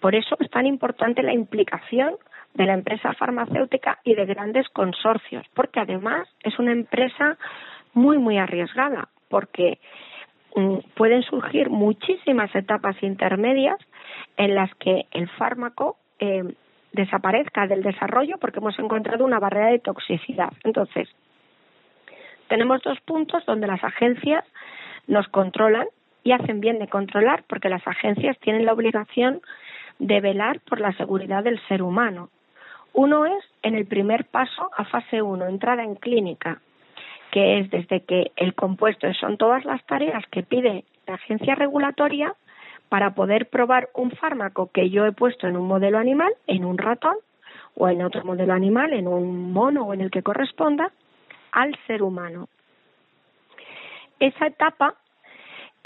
[0.00, 2.16] Por eso es tan importante la implicación
[2.54, 7.36] de la empresa farmacéutica y de grandes consorcios, porque además es una empresa
[7.92, 9.78] muy, muy arriesgada, porque
[10.56, 13.76] Mm, pueden surgir muchísimas etapas intermedias
[14.38, 16.44] en las que el fármaco eh,
[16.92, 20.54] desaparezca del desarrollo porque hemos encontrado una barrera de toxicidad.
[20.64, 21.10] Entonces,
[22.48, 24.44] tenemos dos puntos donde las agencias
[25.06, 25.88] nos controlan
[26.24, 29.42] y hacen bien de controlar porque las agencias tienen la obligación
[29.98, 32.28] de velar por la seguridad del ser humano.
[32.92, 36.60] Uno es en el primer paso a fase 1, entrada en clínica,
[37.30, 42.34] que es desde que el compuesto son todas las tareas que pide la agencia regulatoria
[42.88, 46.78] para poder probar un fármaco que yo he puesto en un modelo animal, en un
[46.78, 47.16] ratón,
[47.74, 50.90] o en otro modelo animal, en un mono o en el que corresponda,
[51.52, 52.48] al ser humano.
[54.18, 54.94] Esa etapa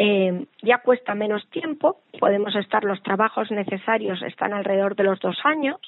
[0.03, 5.37] eh, ya cuesta menos tiempo, podemos estar, los trabajos necesarios están alrededor de los dos
[5.45, 5.79] años,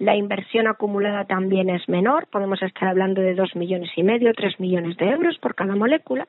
[0.00, 4.58] la inversión acumulada también es menor, podemos estar hablando de dos millones y medio, tres
[4.58, 6.26] millones de euros por cada molécula,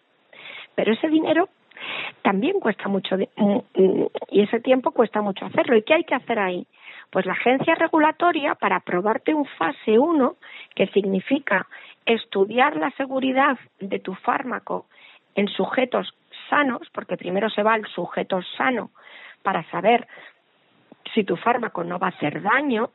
[0.76, 1.50] pero ese dinero
[2.22, 3.42] también cuesta mucho mm,
[3.74, 5.76] mm, y ese tiempo cuesta mucho hacerlo.
[5.76, 6.68] ¿Y qué hay que hacer ahí?
[7.10, 10.36] Pues la agencia regulatoria, para aprobarte un fase 1,
[10.76, 11.66] que significa
[12.06, 14.86] estudiar la seguridad de tu fármaco
[15.34, 16.14] en sujetos
[16.50, 18.92] sanos, porque primero se va al sujeto sano
[19.44, 20.08] para saber
[21.14, 22.90] si tu fármaco no va a hacer daño,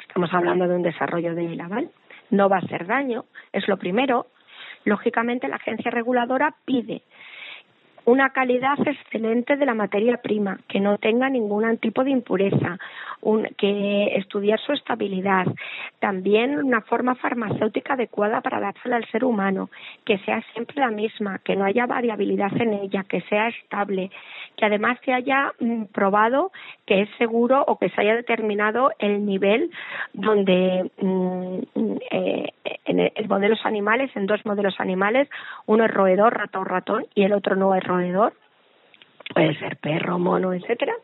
[0.00, 1.90] estamos hablando de un desarrollo de ILAVAL,
[2.30, 4.26] no va a hacer daño, es lo primero.
[4.84, 7.02] Lógicamente, la agencia reguladora pide
[8.04, 12.78] una calidad excelente de la materia prima, que no tenga ningún tipo de impureza,
[13.56, 15.46] que estudiar su estabilidad,
[16.00, 19.70] también una forma farmacéutica adecuada para dársela al ser humano,
[20.04, 24.10] que sea siempre la misma, que no haya variabilidad en ella, que sea estable,
[24.56, 26.50] que además se haya mm, probado
[26.86, 29.70] que es seguro o que se haya determinado el nivel
[30.12, 31.58] donde mm,
[32.10, 32.48] eh,
[32.84, 35.28] en, modelos animales, en dos modelos animales,
[35.66, 37.91] uno es roedor, ratón, ratón y el otro no es roedor,
[39.34, 40.94] puede ser perro, mono, etcétera.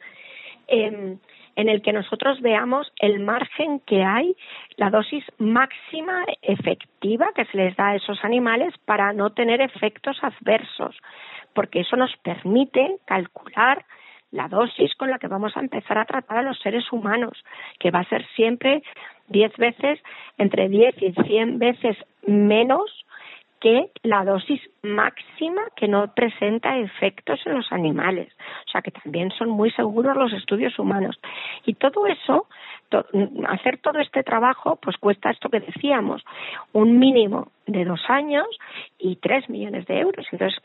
[0.66, 1.16] Eh,
[1.58, 4.36] en el que nosotros veamos el margen que hay,
[4.76, 10.16] la dosis máxima efectiva que se les da a esos animales para no tener efectos
[10.22, 10.96] adversos,
[11.54, 13.84] porque eso nos permite calcular
[14.30, 17.42] la dosis con la que vamos a empezar a tratar a los seres humanos,
[17.80, 18.84] que va a ser siempre
[19.26, 19.98] diez veces,
[20.36, 23.04] entre diez y cien veces menos
[23.60, 28.32] que la dosis máxima que no presenta efectos en los animales.
[28.66, 31.18] O sea que también son muy seguros los estudios humanos.
[31.64, 32.46] Y todo eso,
[33.48, 36.24] hacer todo este trabajo, pues cuesta esto que decíamos,
[36.72, 38.46] un mínimo de dos años
[38.98, 40.26] y tres millones de euros.
[40.32, 40.60] Entonces,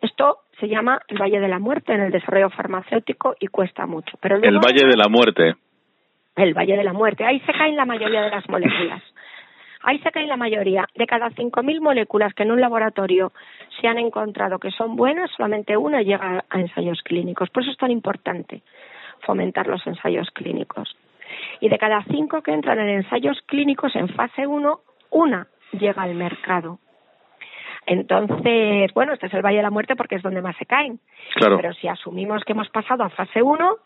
[0.00, 4.16] esto se llama el Valle de la Muerte en el desarrollo farmacéutico y cuesta mucho.
[4.20, 5.54] Pero el Valle de la Muerte.
[6.36, 7.24] El Valle de la Muerte.
[7.24, 9.02] Ahí se caen la mayoría de las moléculas.
[9.82, 10.86] Ahí se caen la mayoría.
[10.94, 13.32] De cada 5.000 moléculas que en un laboratorio
[13.80, 17.50] se han encontrado que son buenas, solamente una llega a ensayos clínicos.
[17.50, 18.62] Por eso es tan importante
[19.24, 20.96] fomentar los ensayos clínicos.
[21.60, 26.14] Y de cada cinco que entran en ensayos clínicos en fase 1, una llega al
[26.14, 26.78] mercado.
[27.86, 31.00] Entonces, bueno, este es el Valle de la Muerte porque es donde más se caen.
[31.34, 31.56] Claro.
[31.56, 33.76] Pero si asumimos que hemos pasado a fase 1,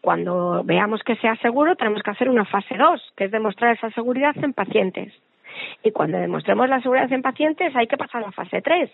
[0.00, 3.90] cuando veamos que sea seguro, tenemos que hacer una fase 2, que es demostrar esa
[3.90, 5.12] seguridad en pacientes.
[5.82, 8.90] Y cuando demostremos la seguridad en pacientes, hay que pasar a la fase 3,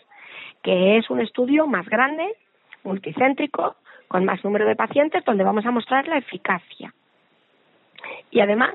[0.63, 2.37] que es un estudio más grande,
[2.85, 3.77] multicéntrico,
[4.09, 6.93] con más número de pacientes, donde vamos a mostrar la eficacia.
[8.31, 8.75] Y además,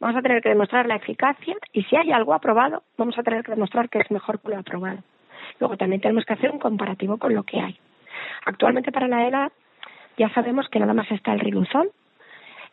[0.00, 3.44] vamos a tener que demostrar la eficacia y si hay algo aprobado, vamos a tener
[3.44, 4.98] que demostrar que es mejor que lo aprobado.
[5.60, 7.78] Luego también tenemos que hacer un comparativo con lo que hay.
[8.46, 9.52] Actualmente para la ELA
[10.16, 11.90] ya sabemos que nada más está el riluzol,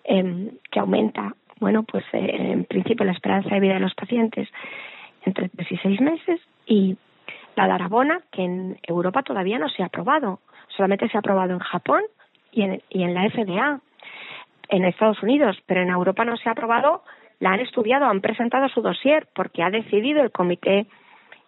[0.04, 4.50] eh, que aumenta bueno, pues eh, en principio la esperanza de vida de los pacientes
[5.24, 6.98] entre tres y seis meses y
[7.56, 10.40] la darabona, que en Europa todavía no se ha aprobado,
[10.76, 12.02] solamente se ha aprobado en Japón
[12.52, 13.80] y en, y en la FDA,
[14.70, 17.04] en Estados Unidos, pero en Europa no se ha aprobado,
[17.40, 20.88] la han estudiado, han presentado su dossier, porque ha decidido el Comité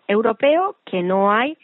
[0.08, 1.58] Europeo que no hay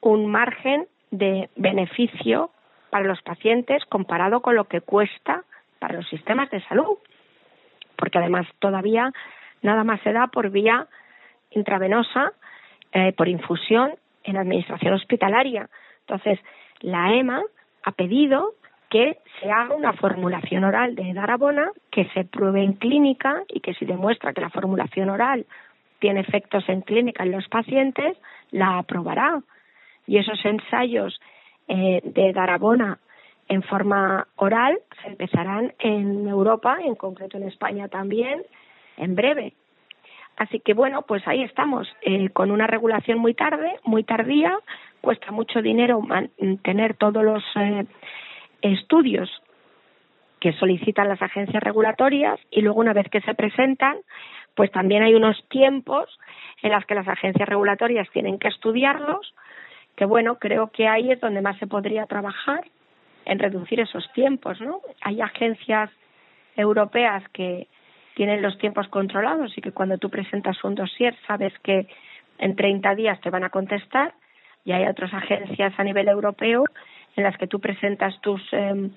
[0.00, 2.50] un margen de beneficio
[2.88, 5.44] para los pacientes comparado con lo que cuesta
[5.78, 6.96] para los sistemas de salud
[8.00, 9.12] porque además todavía
[9.62, 10.88] nada más se da por vía
[11.50, 12.32] intravenosa,
[12.92, 13.92] eh, por infusión
[14.24, 15.68] en administración hospitalaria.
[16.00, 16.40] Entonces,
[16.80, 17.42] la EMA
[17.84, 18.54] ha pedido
[18.88, 23.74] que se haga una formulación oral de darabona que se pruebe en clínica y que
[23.74, 25.46] si demuestra que la formulación oral
[26.00, 28.16] tiene efectos en clínica en los pacientes,
[28.50, 29.42] la aprobará.
[30.06, 31.20] Y esos ensayos
[31.68, 32.98] eh, de darabona
[33.50, 38.42] en forma oral se empezarán en Europa, en concreto en España también,
[38.96, 39.54] en breve.
[40.36, 44.56] Así que bueno, pues ahí estamos, eh, con una regulación muy tarde, muy tardía,
[45.00, 46.00] cuesta mucho dinero
[46.62, 47.86] tener todos los eh,
[48.62, 49.28] estudios
[50.38, 53.96] que solicitan las agencias regulatorias y luego una vez que se presentan,
[54.54, 56.20] pues también hay unos tiempos
[56.62, 59.34] en los que las agencias regulatorias tienen que estudiarlos,
[59.96, 62.64] que bueno, creo que ahí es donde más se podría trabajar
[63.24, 64.80] en reducir esos tiempos, ¿no?
[65.02, 65.90] Hay agencias
[66.56, 67.68] europeas que
[68.14, 71.86] tienen los tiempos controlados y que cuando tú presentas un dossier sabes que
[72.38, 74.14] en 30 días te van a contestar
[74.64, 76.64] y hay otras agencias a nivel europeo
[77.16, 78.90] en las que tú presentas tus eh,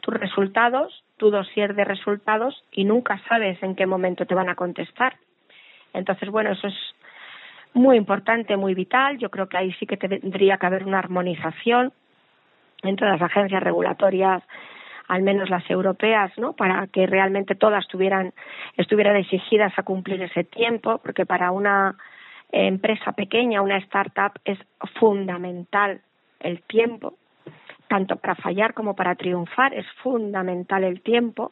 [0.00, 4.54] tus resultados, tu dossier de resultados y nunca sabes en qué momento te van a
[4.54, 5.16] contestar.
[5.92, 6.74] Entonces, bueno, eso es
[7.74, 9.18] muy importante, muy vital.
[9.18, 11.92] Yo creo que ahí sí que tendría que haber una armonización
[12.82, 14.42] entre las agencias regulatorias
[15.10, 16.52] al menos las europeas, ¿no?
[16.52, 18.32] Para que realmente todas tuvieran,
[18.76, 21.96] estuvieran exigidas a cumplir ese tiempo, porque para una
[22.52, 24.58] empresa pequeña, una startup, es
[25.00, 26.00] fundamental
[26.38, 27.14] el tiempo,
[27.88, 31.50] tanto para fallar como para triunfar, es fundamental el tiempo,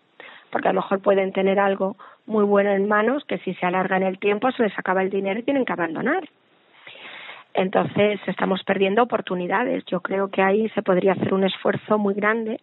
[0.50, 3.96] porque a lo mejor pueden tener algo muy bueno en manos que si se alarga
[3.96, 6.28] en el tiempo se les acaba el dinero y tienen que abandonar.
[7.54, 9.84] Entonces estamos perdiendo oportunidades.
[9.86, 12.60] Yo creo que ahí se podría hacer un esfuerzo muy grande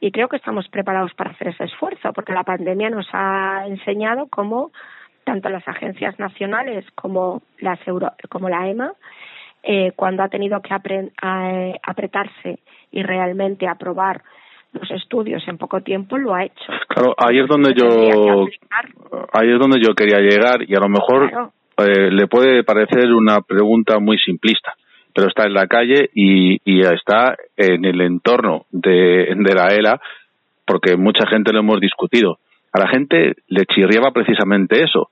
[0.00, 4.26] y creo que estamos preparados para hacer ese esfuerzo porque la pandemia nos ha enseñado
[4.28, 4.70] cómo
[5.24, 7.78] tanto las agencias nacionales como las
[8.28, 8.92] como la EMA
[9.62, 12.58] eh, cuando ha tenido que apretarse
[12.90, 14.22] y realmente aprobar
[14.72, 16.72] los estudios en poco tiempo lo ha hecho.
[16.88, 18.46] Claro, ahí es donde yo
[19.32, 23.40] ahí es donde yo quería llegar y a lo mejor eh, le puede parecer una
[23.40, 24.74] pregunta muy simplista,
[25.14, 30.00] pero está en la calle y, está en el entorno de, la ELA,
[30.66, 32.38] porque mucha gente lo hemos discutido.
[32.72, 35.10] A la gente le chirriaba precisamente eso.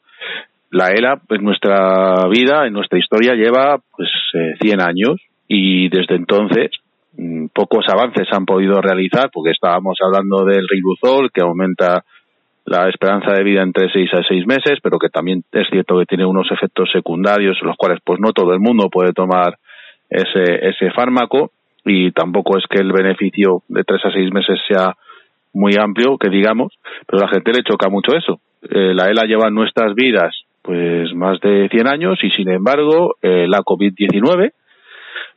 [0.70, 6.16] La ELA en nuestra vida, en nuestra historia, lleva pues eh, 100 años y desde
[6.16, 6.70] entonces
[7.16, 12.04] mm, pocos avances han podido realizar porque estábamos hablando del ribuzol que aumenta
[12.64, 16.06] la esperanza de vida entre seis a seis meses, pero que también es cierto que
[16.06, 19.58] tiene unos efectos secundarios, los cuales pues no todo el mundo puede tomar
[20.08, 21.50] ese, ese fármaco
[21.84, 24.94] y tampoco es que el beneficio de tres a seis meses sea
[25.52, 26.72] muy amplio, que digamos,
[27.06, 28.40] pero a la gente le choca mucho eso.
[28.62, 33.16] Eh, la ELA lleva en nuestras vidas pues más de 100 años y sin embargo
[33.20, 34.52] eh, la COVID-19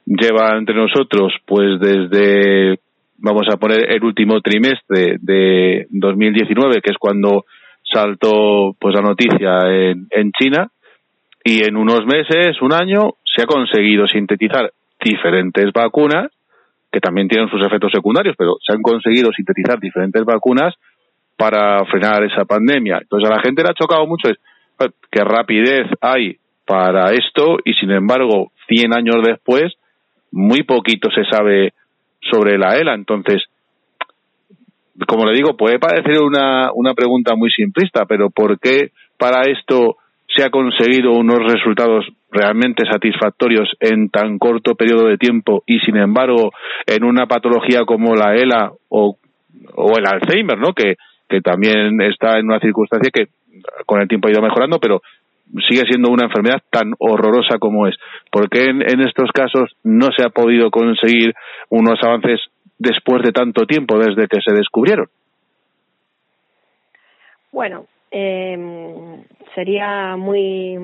[0.05, 2.79] lleva entre nosotros pues desde
[3.25, 7.45] vamos a poner el último trimestre de 2019, que es cuando
[7.83, 10.69] saltó pues la noticia en, en China,
[11.43, 14.71] y en unos meses, un año, se ha conseguido sintetizar
[15.03, 16.27] diferentes vacunas,
[16.91, 20.73] que también tienen sus efectos secundarios, pero se han conseguido sintetizar diferentes vacunas
[21.37, 22.99] para frenar esa pandemia.
[23.01, 24.37] Entonces a la gente le ha chocado mucho es
[25.11, 29.73] qué rapidez hay para esto y sin embargo 100 años después
[30.31, 31.73] muy poquito se sabe
[32.31, 32.95] sobre la ELA.
[32.95, 33.43] Entonces,
[35.07, 39.97] como le digo, puede parecer una, una pregunta muy simplista, pero ¿por qué para esto
[40.35, 45.95] se ha conseguido unos resultados realmente satisfactorios en tan corto periodo de tiempo y sin
[45.95, 46.51] embargo
[46.85, 49.17] en una patología como la ELA o,
[49.75, 50.73] o el Alzheimer, ¿no?
[50.73, 50.95] Que,
[51.29, 53.27] que también está en una circunstancia que
[53.85, 55.01] con el tiempo ha ido mejorando, pero
[55.67, 57.95] sigue siendo una enfermedad tan horrorosa como es.
[58.31, 61.33] ¿Por qué en, en estos casos no se ha podido conseguir
[61.69, 62.39] unos avances
[62.77, 65.07] después de tanto tiempo desde que se descubrieron?
[67.51, 68.57] Bueno, eh,
[69.53, 70.77] sería muy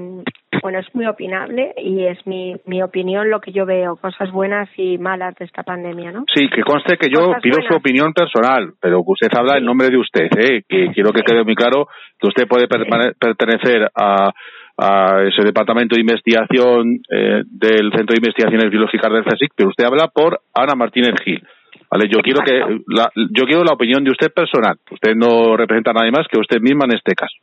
[0.62, 4.70] bueno es muy opinable y es mi, mi opinión lo que yo veo cosas buenas
[4.78, 7.68] y malas de esta pandemia no sí que conste que yo pido buenas.
[7.68, 10.64] su opinión personal pero que usted habla en nombre de usted ¿eh?
[10.68, 11.88] que quiero que quede muy claro
[12.20, 14.32] que usted puede pertenecer a
[14.78, 19.86] a ese departamento de investigación eh, del Centro de Investigaciones Biológicas del CSIC, pero usted
[19.86, 21.44] habla por Ana Martínez Gil.
[21.92, 22.54] Vale, yo quiero que
[22.88, 24.78] la, yo quiero la opinión de usted personal.
[24.90, 27.36] Usted no representa a nadie más que usted misma en este caso.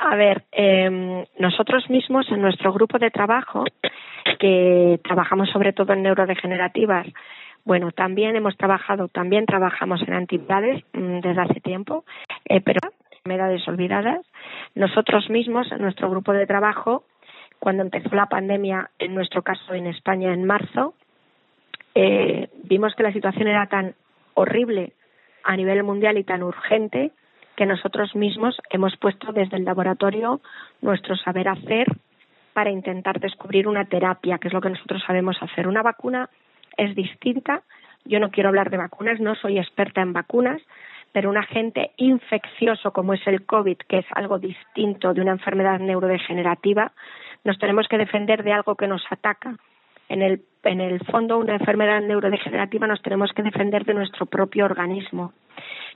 [0.00, 3.64] A ver, eh, nosotros mismos en nuestro grupo de trabajo,
[4.40, 7.06] que trabajamos sobre todo en neurodegenerativas,
[7.64, 12.04] bueno, también hemos trabajado, también trabajamos en antivirales mm, desde hace tiempo,
[12.46, 14.24] eh, pero enfermedades olvidadas.
[14.74, 17.04] Nosotros mismos en nuestro grupo de trabajo,
[17.58, 20.94] cuando empezó la pandemia, en nuestro caso en España en marzo,
[22.00, 23.96] eh, vimos que la situación era tan
[24.34, 24.92] horrible
[25.42, 27.10] a nivel mundial y tan urgente
[27.56, 30.40] que nosotros mismos hemos puesto desde el laboratorio
[30.80, 31.88] nuestro saber hacer
[32.52, 35.66] para intentar descubrir una terapia, que es lo que nosotros sabemos hacer.
[35.66, 36.30] Una vacuna
[36.76, 37.62] es distinta.
[38.04, 40.62] Yo no quiero hablar de vacunas, no soy experta en vacunas,
[41.10, 45.80] pero un agente infeccioso como es el COVID, que es algo distinto de una enfermedad
[45.80, 46.92] neurodegenerativa,
[47.42, 49.56] nos tenemos que defender de algo que nos ataca.
[50.08, 54.66] En el, en el fondo, una enfermedad neurodegenerativa nos tenemos que defender de nuestro propio
[54.66, 55.32] organismo,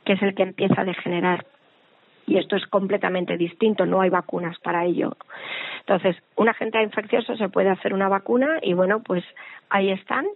[0.05, 1.45] que es el que empieza a degenerar.
[2.27, 5.16] Y esto es completamente distinto, no hay vacunas para ello.
[5.81, 9.25] Entonces, un agente infeccioso se puede hacer una vacuna y bueno, pues
[9.68, 10.27] ahí están.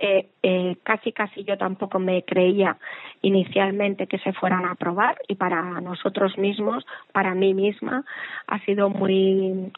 [0.00, 2.76] Eh, eh, casi casi yo tampoco me creía
[3.20, 8.04] inicialmente que se fueran a aprobar y para nosotros mismos, para mí misma,
[8.46, 9.72] ha sido muy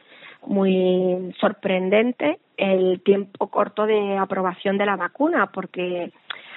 [0.47, 6.12] muy sorprendente el tiempo corto de aprobación de la vacuna porque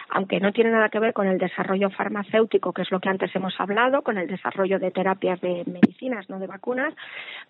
[0.09, 3.35] aunque no tiene nada que ver con el desarrollo farmacéutico, que es lo que antes
[3.35, 6.93] hemos hablado, con el desarrollo de terapias de medicinas, no de vacunas,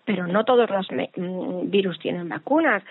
[0.04, 2.82] pero no todos los mm, virus tienen vacunas.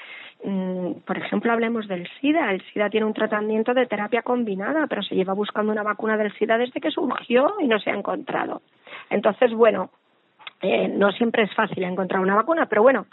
[0.43, 2.51] Mm, Por ejemplo, hablemos del SIDA.
[2.51, 6.33] El SIDA tiene un tratamiento de terapia combinada, pero se lleva buscando una vacuna del
[6.33, 8.61] SIDA desde que surgió y no se ha encontrado.
[9.09, 9.89] Entonces, bueno,
[10.61, 13.07] eh, no siempre es fácil encontrar una vacuna, pero bueno,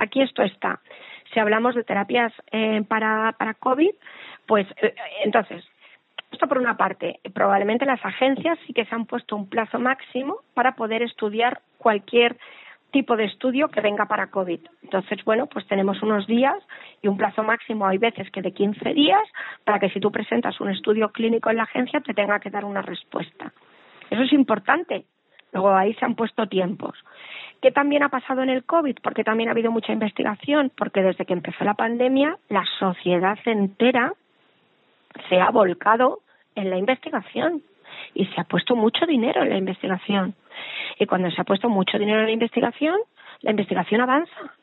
[0.00, 0.80] aquí esto está.
[1.32, 3.92] Si hablamos de terapias eh, para, para COVID,
[4.46, 5.64] pues eh, entonces,
[6.32, 10.38] esto por una parte, probablemente las agencias sí que se han puesto un plazo máximo
[10.54, 12.36] para poder estudiar cualquier
[12.90, 14.60] tipo de estudio que venga para COVID.
[14.82, 16.56] Entonces, bueno, pues tenemos unos días
[17.02, 19.22] y un plazo máximo, hay veces que de 15 días,
[19.64, 22.64] para que si tú presentas un estudio clínico en la agencia te tenga que dar
[22.64, 23.52] una respuesta.
[24.10, 25.04] Eso es importante.
[25.52, 26.96] Luego ahí se han puesto tiempos.
[27.60, 28.96] ¿Qué también ha pasado en el COVID?
[29.02, 34.14] Porque también ha habido mucha investigación, porque desde que empezó la pandemia, la sociedad entera
[35.28, 36.20] se ha volcado
[36.54, 37.62] en la investigación
[38.14, 40.34] y se ha puesto mucho dinero en la investigación.
[40.98, 42.96] Y cuando se ha puesto mucho dinero en la investigación,
[43.42, 44.54] la investigación avanza.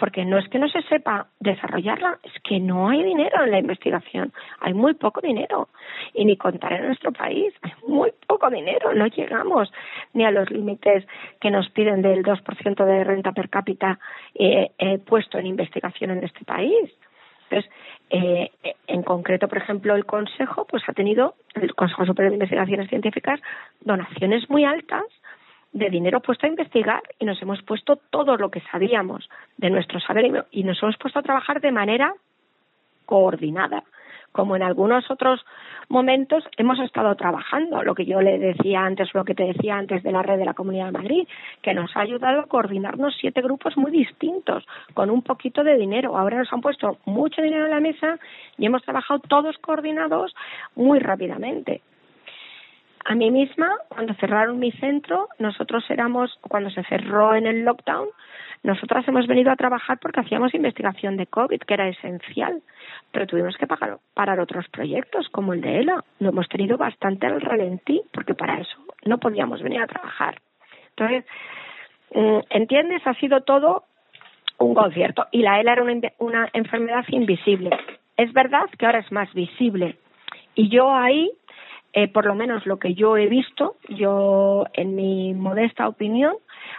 [0.00, 3.58] Porque no es que no se sepa desarrollarla, es que no hay dinero en la
[3.58, 4.32] investigación.
[4.60, 5.68] Hay muy poco dinero.
[6.14, 8.94] Y ni contar en nuestro país, hay muy poco dinero.
[8.94, 9.70] No llegamos
[10.14, 11.06] ni a los límites
[11.38, 13.98] que nos piden del 2% de renta per cápita
[14.34, 16.90] eh, eh, puesto en investigación en este país.
[17.50, 17.70] Entonces,
[18.08, 18.50] eh,
[18.86, 23.38] en concreto, por ejemplo, el Consejo pues ha tenido, el Consejo Superior de Investigaciones Científicas,
[23.82, 25.04] donaciones muy altas
[25.72, 30.00] de dinero puesto a investigar y nos hemos puesto todo lo que sabíamos de nuestro
[30.00, 32.14] saber y- nos hemos puesto a trabajar de manera
[33.06, 33.82] coordinada
[34.32, 35.44] como en algunos otros
[35.88, 40.04] momentos hemos estado trabajando, lo que yo le decía antes, lo que te decía antes
[40.04, 41.26] de la red de la Comunidad de Madrid,
[41.62, 44.64] que nos ha ayudado a coordinarnos siete grupos muy distintos,
[44.94, 46.16] con un poquito de dinero.
[46.16, 48.20] Ahora nos han puesto mucho dinero en la mesa
[48.56, 50.32] y hemos trabajado todos coordinados
[50.76, 51.80] muy rápidamente.
[53.04, 58.08] A mí misma, cuando cerraron mi centro, nosotros éramos, cuando se cerró en el lockdown,
[58.62, 62.62] nosotras hemos venido a trabajar porque hacíamos investigación de COVID, que era esencial,
[63.10, 66.04] pero tuvimos que pagar, parar otros proyectos, como el de ELA.
[66.18, 68.76] Lo hemos tenido bastante al ralentí, porque para eso
[69.06, 70.40] no podíamos venir a trabajar.
[70.90, 71.24] Entonces,
[72.14, 73.06] mm, ¿entiendes?
[73.06, 73.84] Ha sido todo
[74.58, 75.26] un concierto.
[75.30, 77.70] Y la ELA era una, una enfermedad invisible.
[78.18, 79.96] Es verdad que ahora es más visible.
[80.54, 81.30] Y yo ahí
[81.92, 86.34] eh, por lo menos lo que yo he visto, yo en mi modesta opinión,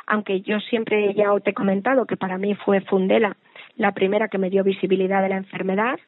[0.07, 3.35] aunque yo siempre ya te he comentado que para mí fue Fundela
[3.75, 5.99] la primera que me dio visibilidad de la enfermedad,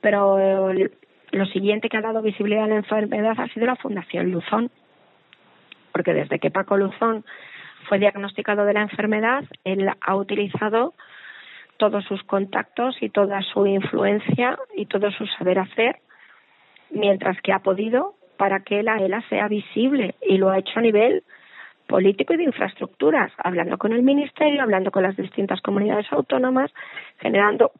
[0.00, 0.72] pero
[1.32, 4.70] lo siguiente que ha dado visibilidad a la enfermedad ha sido la Fundación Luzón,
[5.92, 7.24] porque desde que Paco Luzón
[7.88, 10.94] fue diagnosticado de la enfermedad, él ha utilizado
[11.76, 15.96] todos sus contactos y toda su influencia y todo su saber hacer,
[16.90, 20.80] mientras que ha podido para que la ELA sea visible y lo ha hecho a
[20.80, 21.24] nivel
[21.86, 26.72] político y de infraestructuras, hablando con el Ministerio, hablando con las distintas comunidades autónomas,
[27.18, 27.72] generando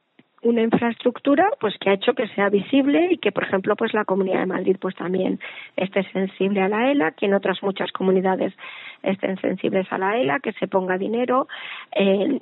[0.42, 4.04] una infraestructura pues que ha hecho que sea visible y que por ejemplo pues la
[4.04, 5.38] comunidad de Madrid pues también
[5.76, 8.52] esté sensible a la ELA que en otras muchas comunidades
[9.02, 11.46] estén sensibles a la ELA que se ponga dinero
[11.94, 12.38] eh,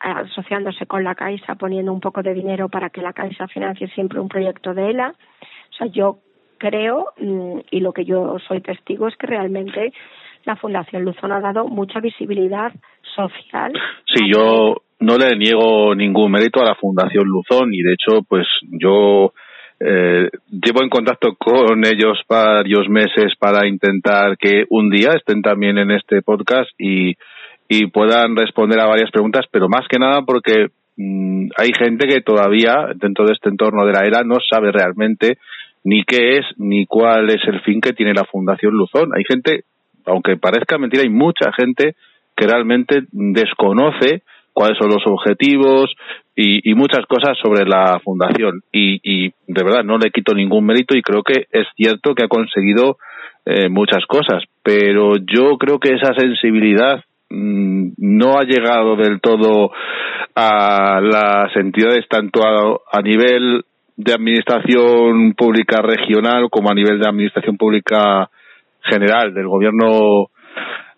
[0.00, 4.20] asociándose con la Caixa poniendo un poco de dinero para que la Caixa financie siempre
[4.20, 6.20] un proyecto de ELA o sea yo
[6.58, 9.92] creo mm, y lo que yo soy testigo es que realmente
[10.44, 12.72] la Fundación Luzón ha dado mucha visibilidad
[13.14, 13.72] social.
[14.12, 18.46] Sí, yo no le niego ningún mérito a la Fundación Luzón y de hecho, pues
[18.62, 19.32] yo
[19.80, 25.78] eh, llevo en contacto con ellos varios meses para intentar que un día estén también
[25.78, 27.14] en este podcast y,
[27.68, 32.20] y puedan responder a varias preguntas, pero más que nada porque mm, hay gente que
[32.20, 35.38] todavía dentro de este entorno de la era no sabe realmente
[35.84, 39.10] ni qué es ni cuál es el fin que tiene la Fundación Luzón.
[39.14, 39.64] Hay gente,
[40.06, 41.94] aunque parezca mentira, hay mucha gente
[42.36, 44.22] que realmente desconoce
[44.52, 45.94] cuáles son los objetivos
[46.34, 48.62] y, y muchas cosas sobre la fundación.
[48.72, 52.24] Y, y, de verdad no le quito ningún mérito y creo que es cierto que
[52.24, 52.96] ha conseguido
[53.44, 59.70] eh, muchas cosas, pero yo creo que esa sensibilidad mm, no ha llegado del todo
[60.34, 63.64] a las entidades tanto a, a nivel
[63.96, 68.28] de administración pública regional como a nivel de administración pública
[68.82, 70.28] general del gobierno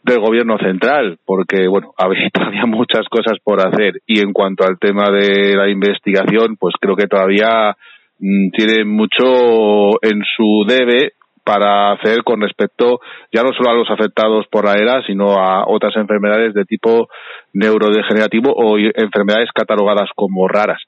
[0.02, 4.00] del gobierno central porque bueno había todavía muchas cosas por hacer.
[4.06, 7.76] Y en cuanto al tema de la investigación pues creo que todavía
[8.18, 11.12] mm, tiene mucho en su debe
[11.46, 12.98] para hacer con respecto
[13.32, 17.06] ya no solo a los afectados por la ERA, sino a otras enfermedades de tipo
[17.52, 20.82] neurodegenerativo o enfermedades catalogadas como raras.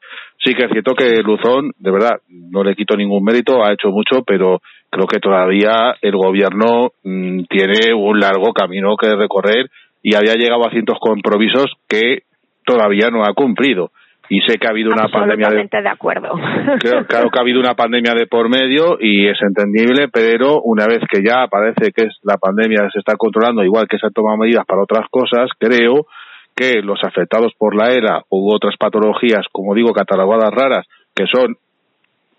[0.45, 3.91] Sí que es cierto que Luzón, de verdad, no le quito ningún mérito, ha hecho
[3.91, 4.59] mucho, pero
[4.91, 9.71] creo que todavía el gobierno mm, tiene un largo camino que recorrer
[10.03, 12.23] y había llegado a cientos compromisos que
[12.67, 13.93] todavía no ha cumplido
[14.29, 16.35] y sé que ha habido una pandemia de, de acuerdo.
[16.81, 20.87] Claro, claro, que ha habido una pandemia de por medio y es entendible pero una
[20.87, 24.13] vez que ya parece que es la pandemia se está controlando igual que se han
[24.13, 26.07] tomado medidas para otras cosas creo
[26.55, 31.57] que los afectados por la ERA u otras patologías como digo catalogadas raras que son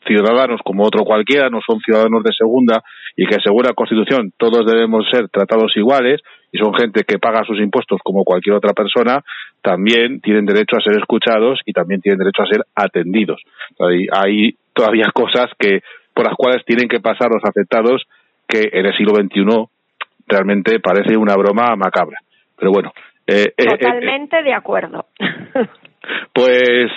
[0.05, 2.81] ciudadanos como otro cualquiera, no son ciudadanos de segunda
[3.15, 6.21] y que según la Constitución todos debemos ser tratados iguales
[6.51, 9.21] y son gente que paga sus impuestos como cualquier otra persona,
[9.61, 13.41] también tienen derecho a ser escuchados y también tienen derecho a ser atendidos.
[13.79, 15.81] Hay, hay todavía cosas que
[16.13, 18.03] por las cuales tienen que pasar los afectados
[18.47, 19.69] que en el siglo XXI
[20.27, 22.17] realmente parece una broma macabra.
[22.57, 22.91] Pero bueno.
[23.27, 25.05] Eh, eh, Totalmente eh, de acuerdo.
[26.33, 26.89] Pues,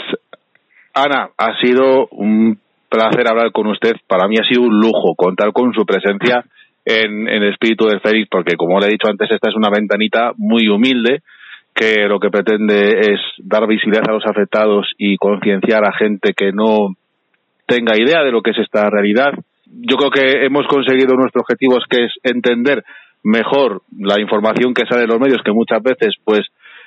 [0.94, 2.58] Ana, ha sido un
[2.88, 3.92] placer hablar con usted.
[4.06, 6.44] Para mí ha sido un lujo contar con su presencia
[6.84, 10.32] en, en Espíritu de Félix, porque como le he dicho antes, esta es una ventanita
[10.36, 11.20] muy humilde
[11.74, 16.52] que lo que pretende es dar visibilidad a los afectados y concienciar a gente que
[16.52, 16.94] no
[17.66, 19.32] tenga idea de lo que es esta realidad.
[19.66, 22.84] Yo creo que hemos conseguido nuestro objetivo, que es entender
[23.22, 26.42] mejor la información que sale de los medios, que muchas veces pues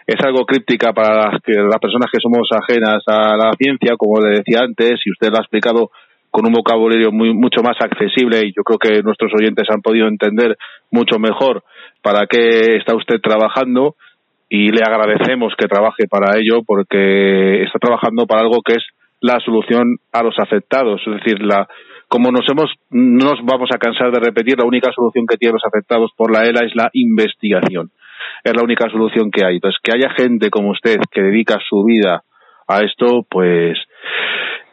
[0.06, 4.22] es algo críptica para las, que, las personas que somos ajenas a la ciencia, como
[4.22, 5.90] le decía antes, y usted lo ha explicado
[6.30, 10.08] con un vocabulario muy, mucho más accesible y yo creo que nuestros oyentes han podido
[10.08, 10.58] entender
[10.92, 11.64] mucho mejor
[12.02, 13.96] para qué está usted trabajando
[14.50, 18.84] y le agradecemos que trabaje para ello porque está trabajando para algo que es
[19.22, 21.68] la solución a los afectados, es decir, la,
[22.08, 25.56] como nos hemos, no nos vamos a cansar de repetir, la única solución que tienen
[25.56, 27.91] los afectados por la ELA es la investigación.
[28.43, 29.56] Es la única solución que hay.
[29.56, 32.24] Entonces, que haya gente como usted que dedica su vida
[32.68, 33.78] a esto, pues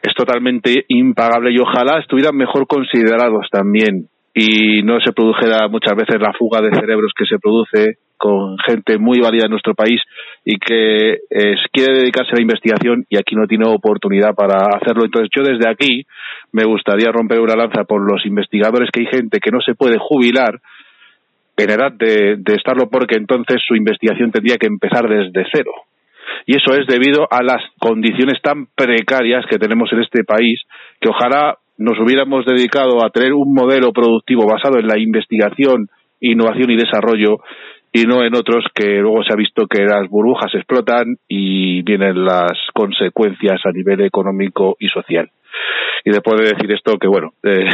[0.02, 6.20] es totalmente impagable y ojalá estuvieran mejor considerados también y no se produjera muchas veces
[6.20, 10.00] la fuga de cerebros que se produce con gente muy válida en nuestro país
[10.44, 15.04] y que eh, quiere dedicarse a la investigación y aquí no tiene oportunidad para hacerlo.
[15.04, 16.04] Entonces yo desde aquí
[16.52, 19.98] me gustaría romper una lanza por los investigadores que hay gente que no se puede
[19.98, 20.60] jubilar
[21.56, 25.72] en edad de, de estarlo porque entonces su investigación tendría que empezar desde cero.
[26.46, 30.60] Y eso es debido a las condiciones tan precarias que tenemos en este país
[31.00, 35.88] que ojalá nos hubiéramos dedicado a tener un modelo productivo basado en la investigación,
[36.20, 37.38] innovación y desarrollo
[37.92, 42.24] y no en otros que luego se ha visto que las burbujas explotan y vienen
[42.24, 45.30] las consecuencias a nivel económico y social.
[46.04, 47.68] Y después de decir esto, que bueno, eh,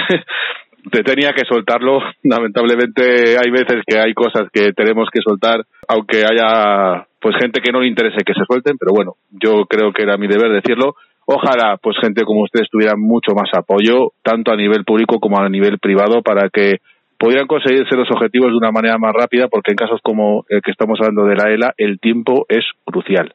[0.90, 2.00] te tenía que soltarlo.
[2.24, 7.72] Lamentablemente hay veces que hay cosas que tenemos que soltar, aunque haya pues gente que
[7.72, 10.94] no le interese que se suelten, pero bueno, yo creo que era mi deber decirlo.
[11.26, 15.48] Ojalá pues gente como ustedes tuviera mucho más apoyo, tanto a nivel público como a
[15.48, 16.78] nivel privado, para que
[17.18, 20.70] podrían conseguirse los objetivos de una manera más rápida, porque en casos como el que
[20.70, 23.34] estamos hablando de la ELA, el tiempo es crucial.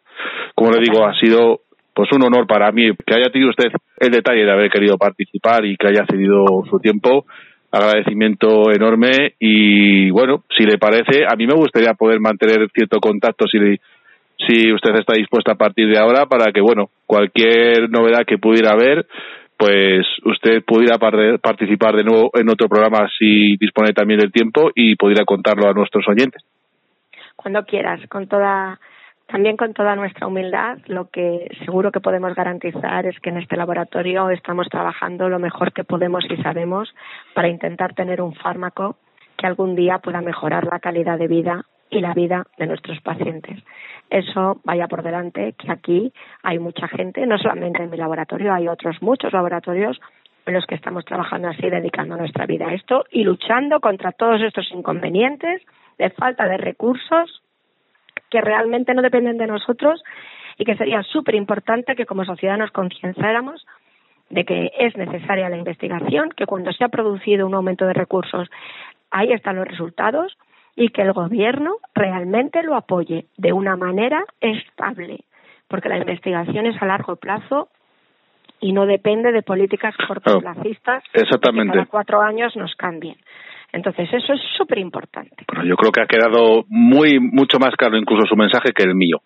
[0.56, 1.62] Como le digo, ha sido
[1.94, 5.66] pues un honor para mí que haya tenido usted el detalle de haber querido participar
[5.66, 7.26] y que haya cedido su tiempo.
[7.72, 13.46] Agradecimiento enorme y bueno, si le parece, a mí me gustaría poder mantener cierto contacto
[13.48, 13.58] si,
[14.48, 18.72] si usted está dispuesta a partir de ahora para que bueno, cualquier novedad que pudiera
[18.72, 19.08] haber,
[19.58, 24.96] pues usted pudiera participar de nuevo en otro programa si dispone también del tiempo y
[24.96, 26.44] pudiera contarlo a nuestros oyentes.
[27.36, 28.80] Cuando quieras, con toda
[29.28, 33.56] también con toda nuestra humildad, lo que seguro que podemos garantizar es que en este
[33.56, 36.94] laboratorio estamos trabajando lo mejor que podemos y sabemos
[37.34, 38.98] para intentar tener un fármaco
[39.38, 43.60] que algún día pueda mejorar la calidad de vida y la vida de nuestros pacientes.
[44.10, 48.68] Eso vaya por delante, que aquí hay mucha gente, no solamente en mi laboratorio, hay
[48.68, 50.00] otros muchos laboratorios
[50.46, 54.42] en los que estamos trabajando así, dedicando nuestra vida a esto y luchando contra todos
[54.42, 55.62] estos inconvenientes
[55.98, 57.42] de falta de recursos
[58.30, 60.04] que realmente no dependen de nosotros
[60.58, 63.66] y que sería súper importante que como sociedad nos concienciáramos
[64.30, 68.50] de que es necesaria la investigación, que cuando se ha producido un aumento de recursos,
[69.12, 70.38] ahí están los resultados
[70.76, 75.24] y que el gobierno realmente lo apoye de una manera estable,
[75.68, 77.70] porque la investigación es a largo plazo
[78.60, 81.74] y no depende de políticas cortoplacistas Exactamente.
[81.74, 83.18] que cada cuatro años nos cambien.
[83.74, 85.46] Entonces, eso es súper importante.
[85.48, 88.96] Bueno, yo creo que ha quedado muy, mucho más claro incluso su mensaje que el
[88.96, 89.18] mío.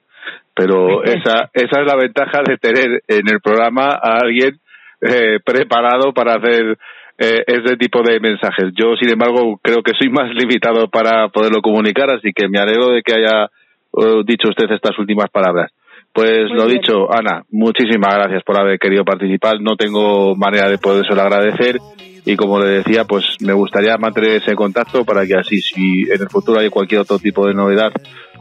[0.55, 4.57] Pero esa, esa es la ventaja de tener en el programa a alguien
[5.01, 6.77] eh, preparado para hacer
[7.17, 8.71] eh, ese tipo de mensajes.
[8.75, 12.89] Yo, sin embargo, creo que soy más limitado para poderlo comunicar, así que me alegro
[12.89, 13.49] de que haya
[13.91, 15.71] uh, dicho usted estas últimas palabras.
[16.13, 19.61] Pues lo dicho, Ana, muchísimas gracias por haber querido participar.
[19.61, 21.77] No tengo manera de podérselo agradecer
[22.25, 26.19] y como le decía, pues me gustaría mantener ese contacto para que así, si en
[26.19, 27.91] el futuro hay cualquier otro tipo de novedad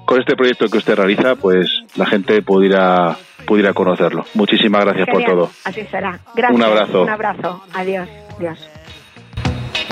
[0.06, 3.16] con este proyecto que usted realiza, pues la gente pudiera,
[3.46, 4.24] pudiera conocerlo.
[4.34, 5.50] Muchísimas gracias por todo.
[5.64, 6.18] Así será.
[6.34, 6.58] Gracias.
[6.58, 7.02] Un abrazo.
[7.02, 7.62] Un abrazo.
[7.74, 8.25] Adiós.
[8.36, 8.58] Adiós.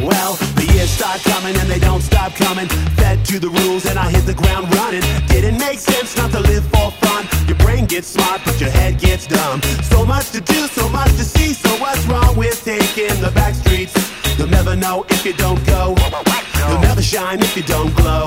[0.03, 2.69] Well, the years start coming and they don't stop coming.
[2.97, 5.01] Fed to the rules and I hit the ground running.
[5.29, 7.27] Didn't make sense not to live for fun.
[7.49, 9.63] Your brain gets smart, but your head gets dumb.
[9.85, 11.55] So much to do, so much to see.
[11.55, 13.95] So what's wrong with taking the back streets?
[14.37, 15.95] You'll never know if you don't go.
[16.69, 18.27] You'll never shine if you don't glow.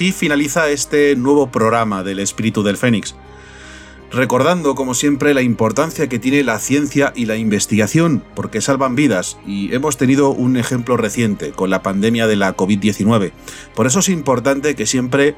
[0.00, 3.14] así finaliza este nuevo programa del Espíritu del Fénix.
[4.10, 9.36] Recordando, como siempre, la importancia que tiene la ciencia y la investigación, porque salvan vidas,
[9.46, 13.32] y hemos tenido un ejemplo reciente con la pandemia de la COVID-19.
[13.74, 15.34] Por eso es importante que siempre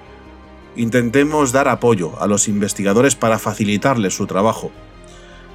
[0.76, 4.70] intentemos dar apoyo a los investigadores para facilitarles su trabajo.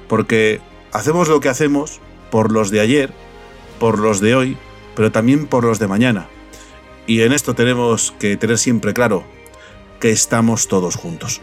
[0.06, 0.60] Porque
[0.92, 2.00] hacemos lo que hacemos
[2.30, 3.14] por los de ayer,
[3.80, 4.58] por los de hoy,
[4.94, 6.28] pero también por los de mañana.
[7.08, 9.24] Y en esto tenemos que tener siempre claro
[9.98, 11.40] que estamos todos juntos.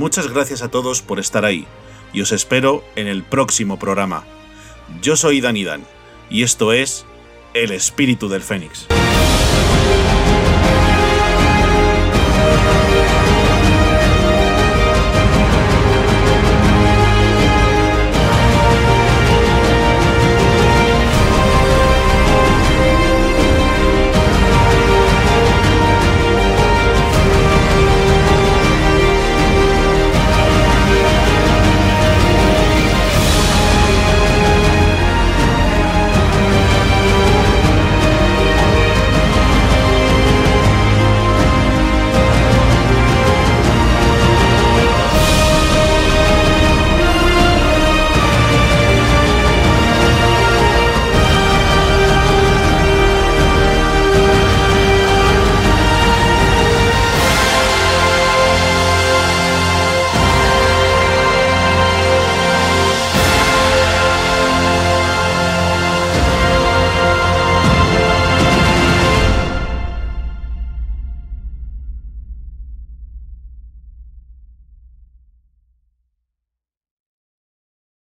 [0.00, 1.66] Muchas gracias a todos por estar ahí
[2.14, 4.24] y os espero en el próximo programa.
[5.02, 5.84] Yo soy Danidan
[6.30, 7.04] y esto es
[7.52, 8.86] El Espíritu del Fénix.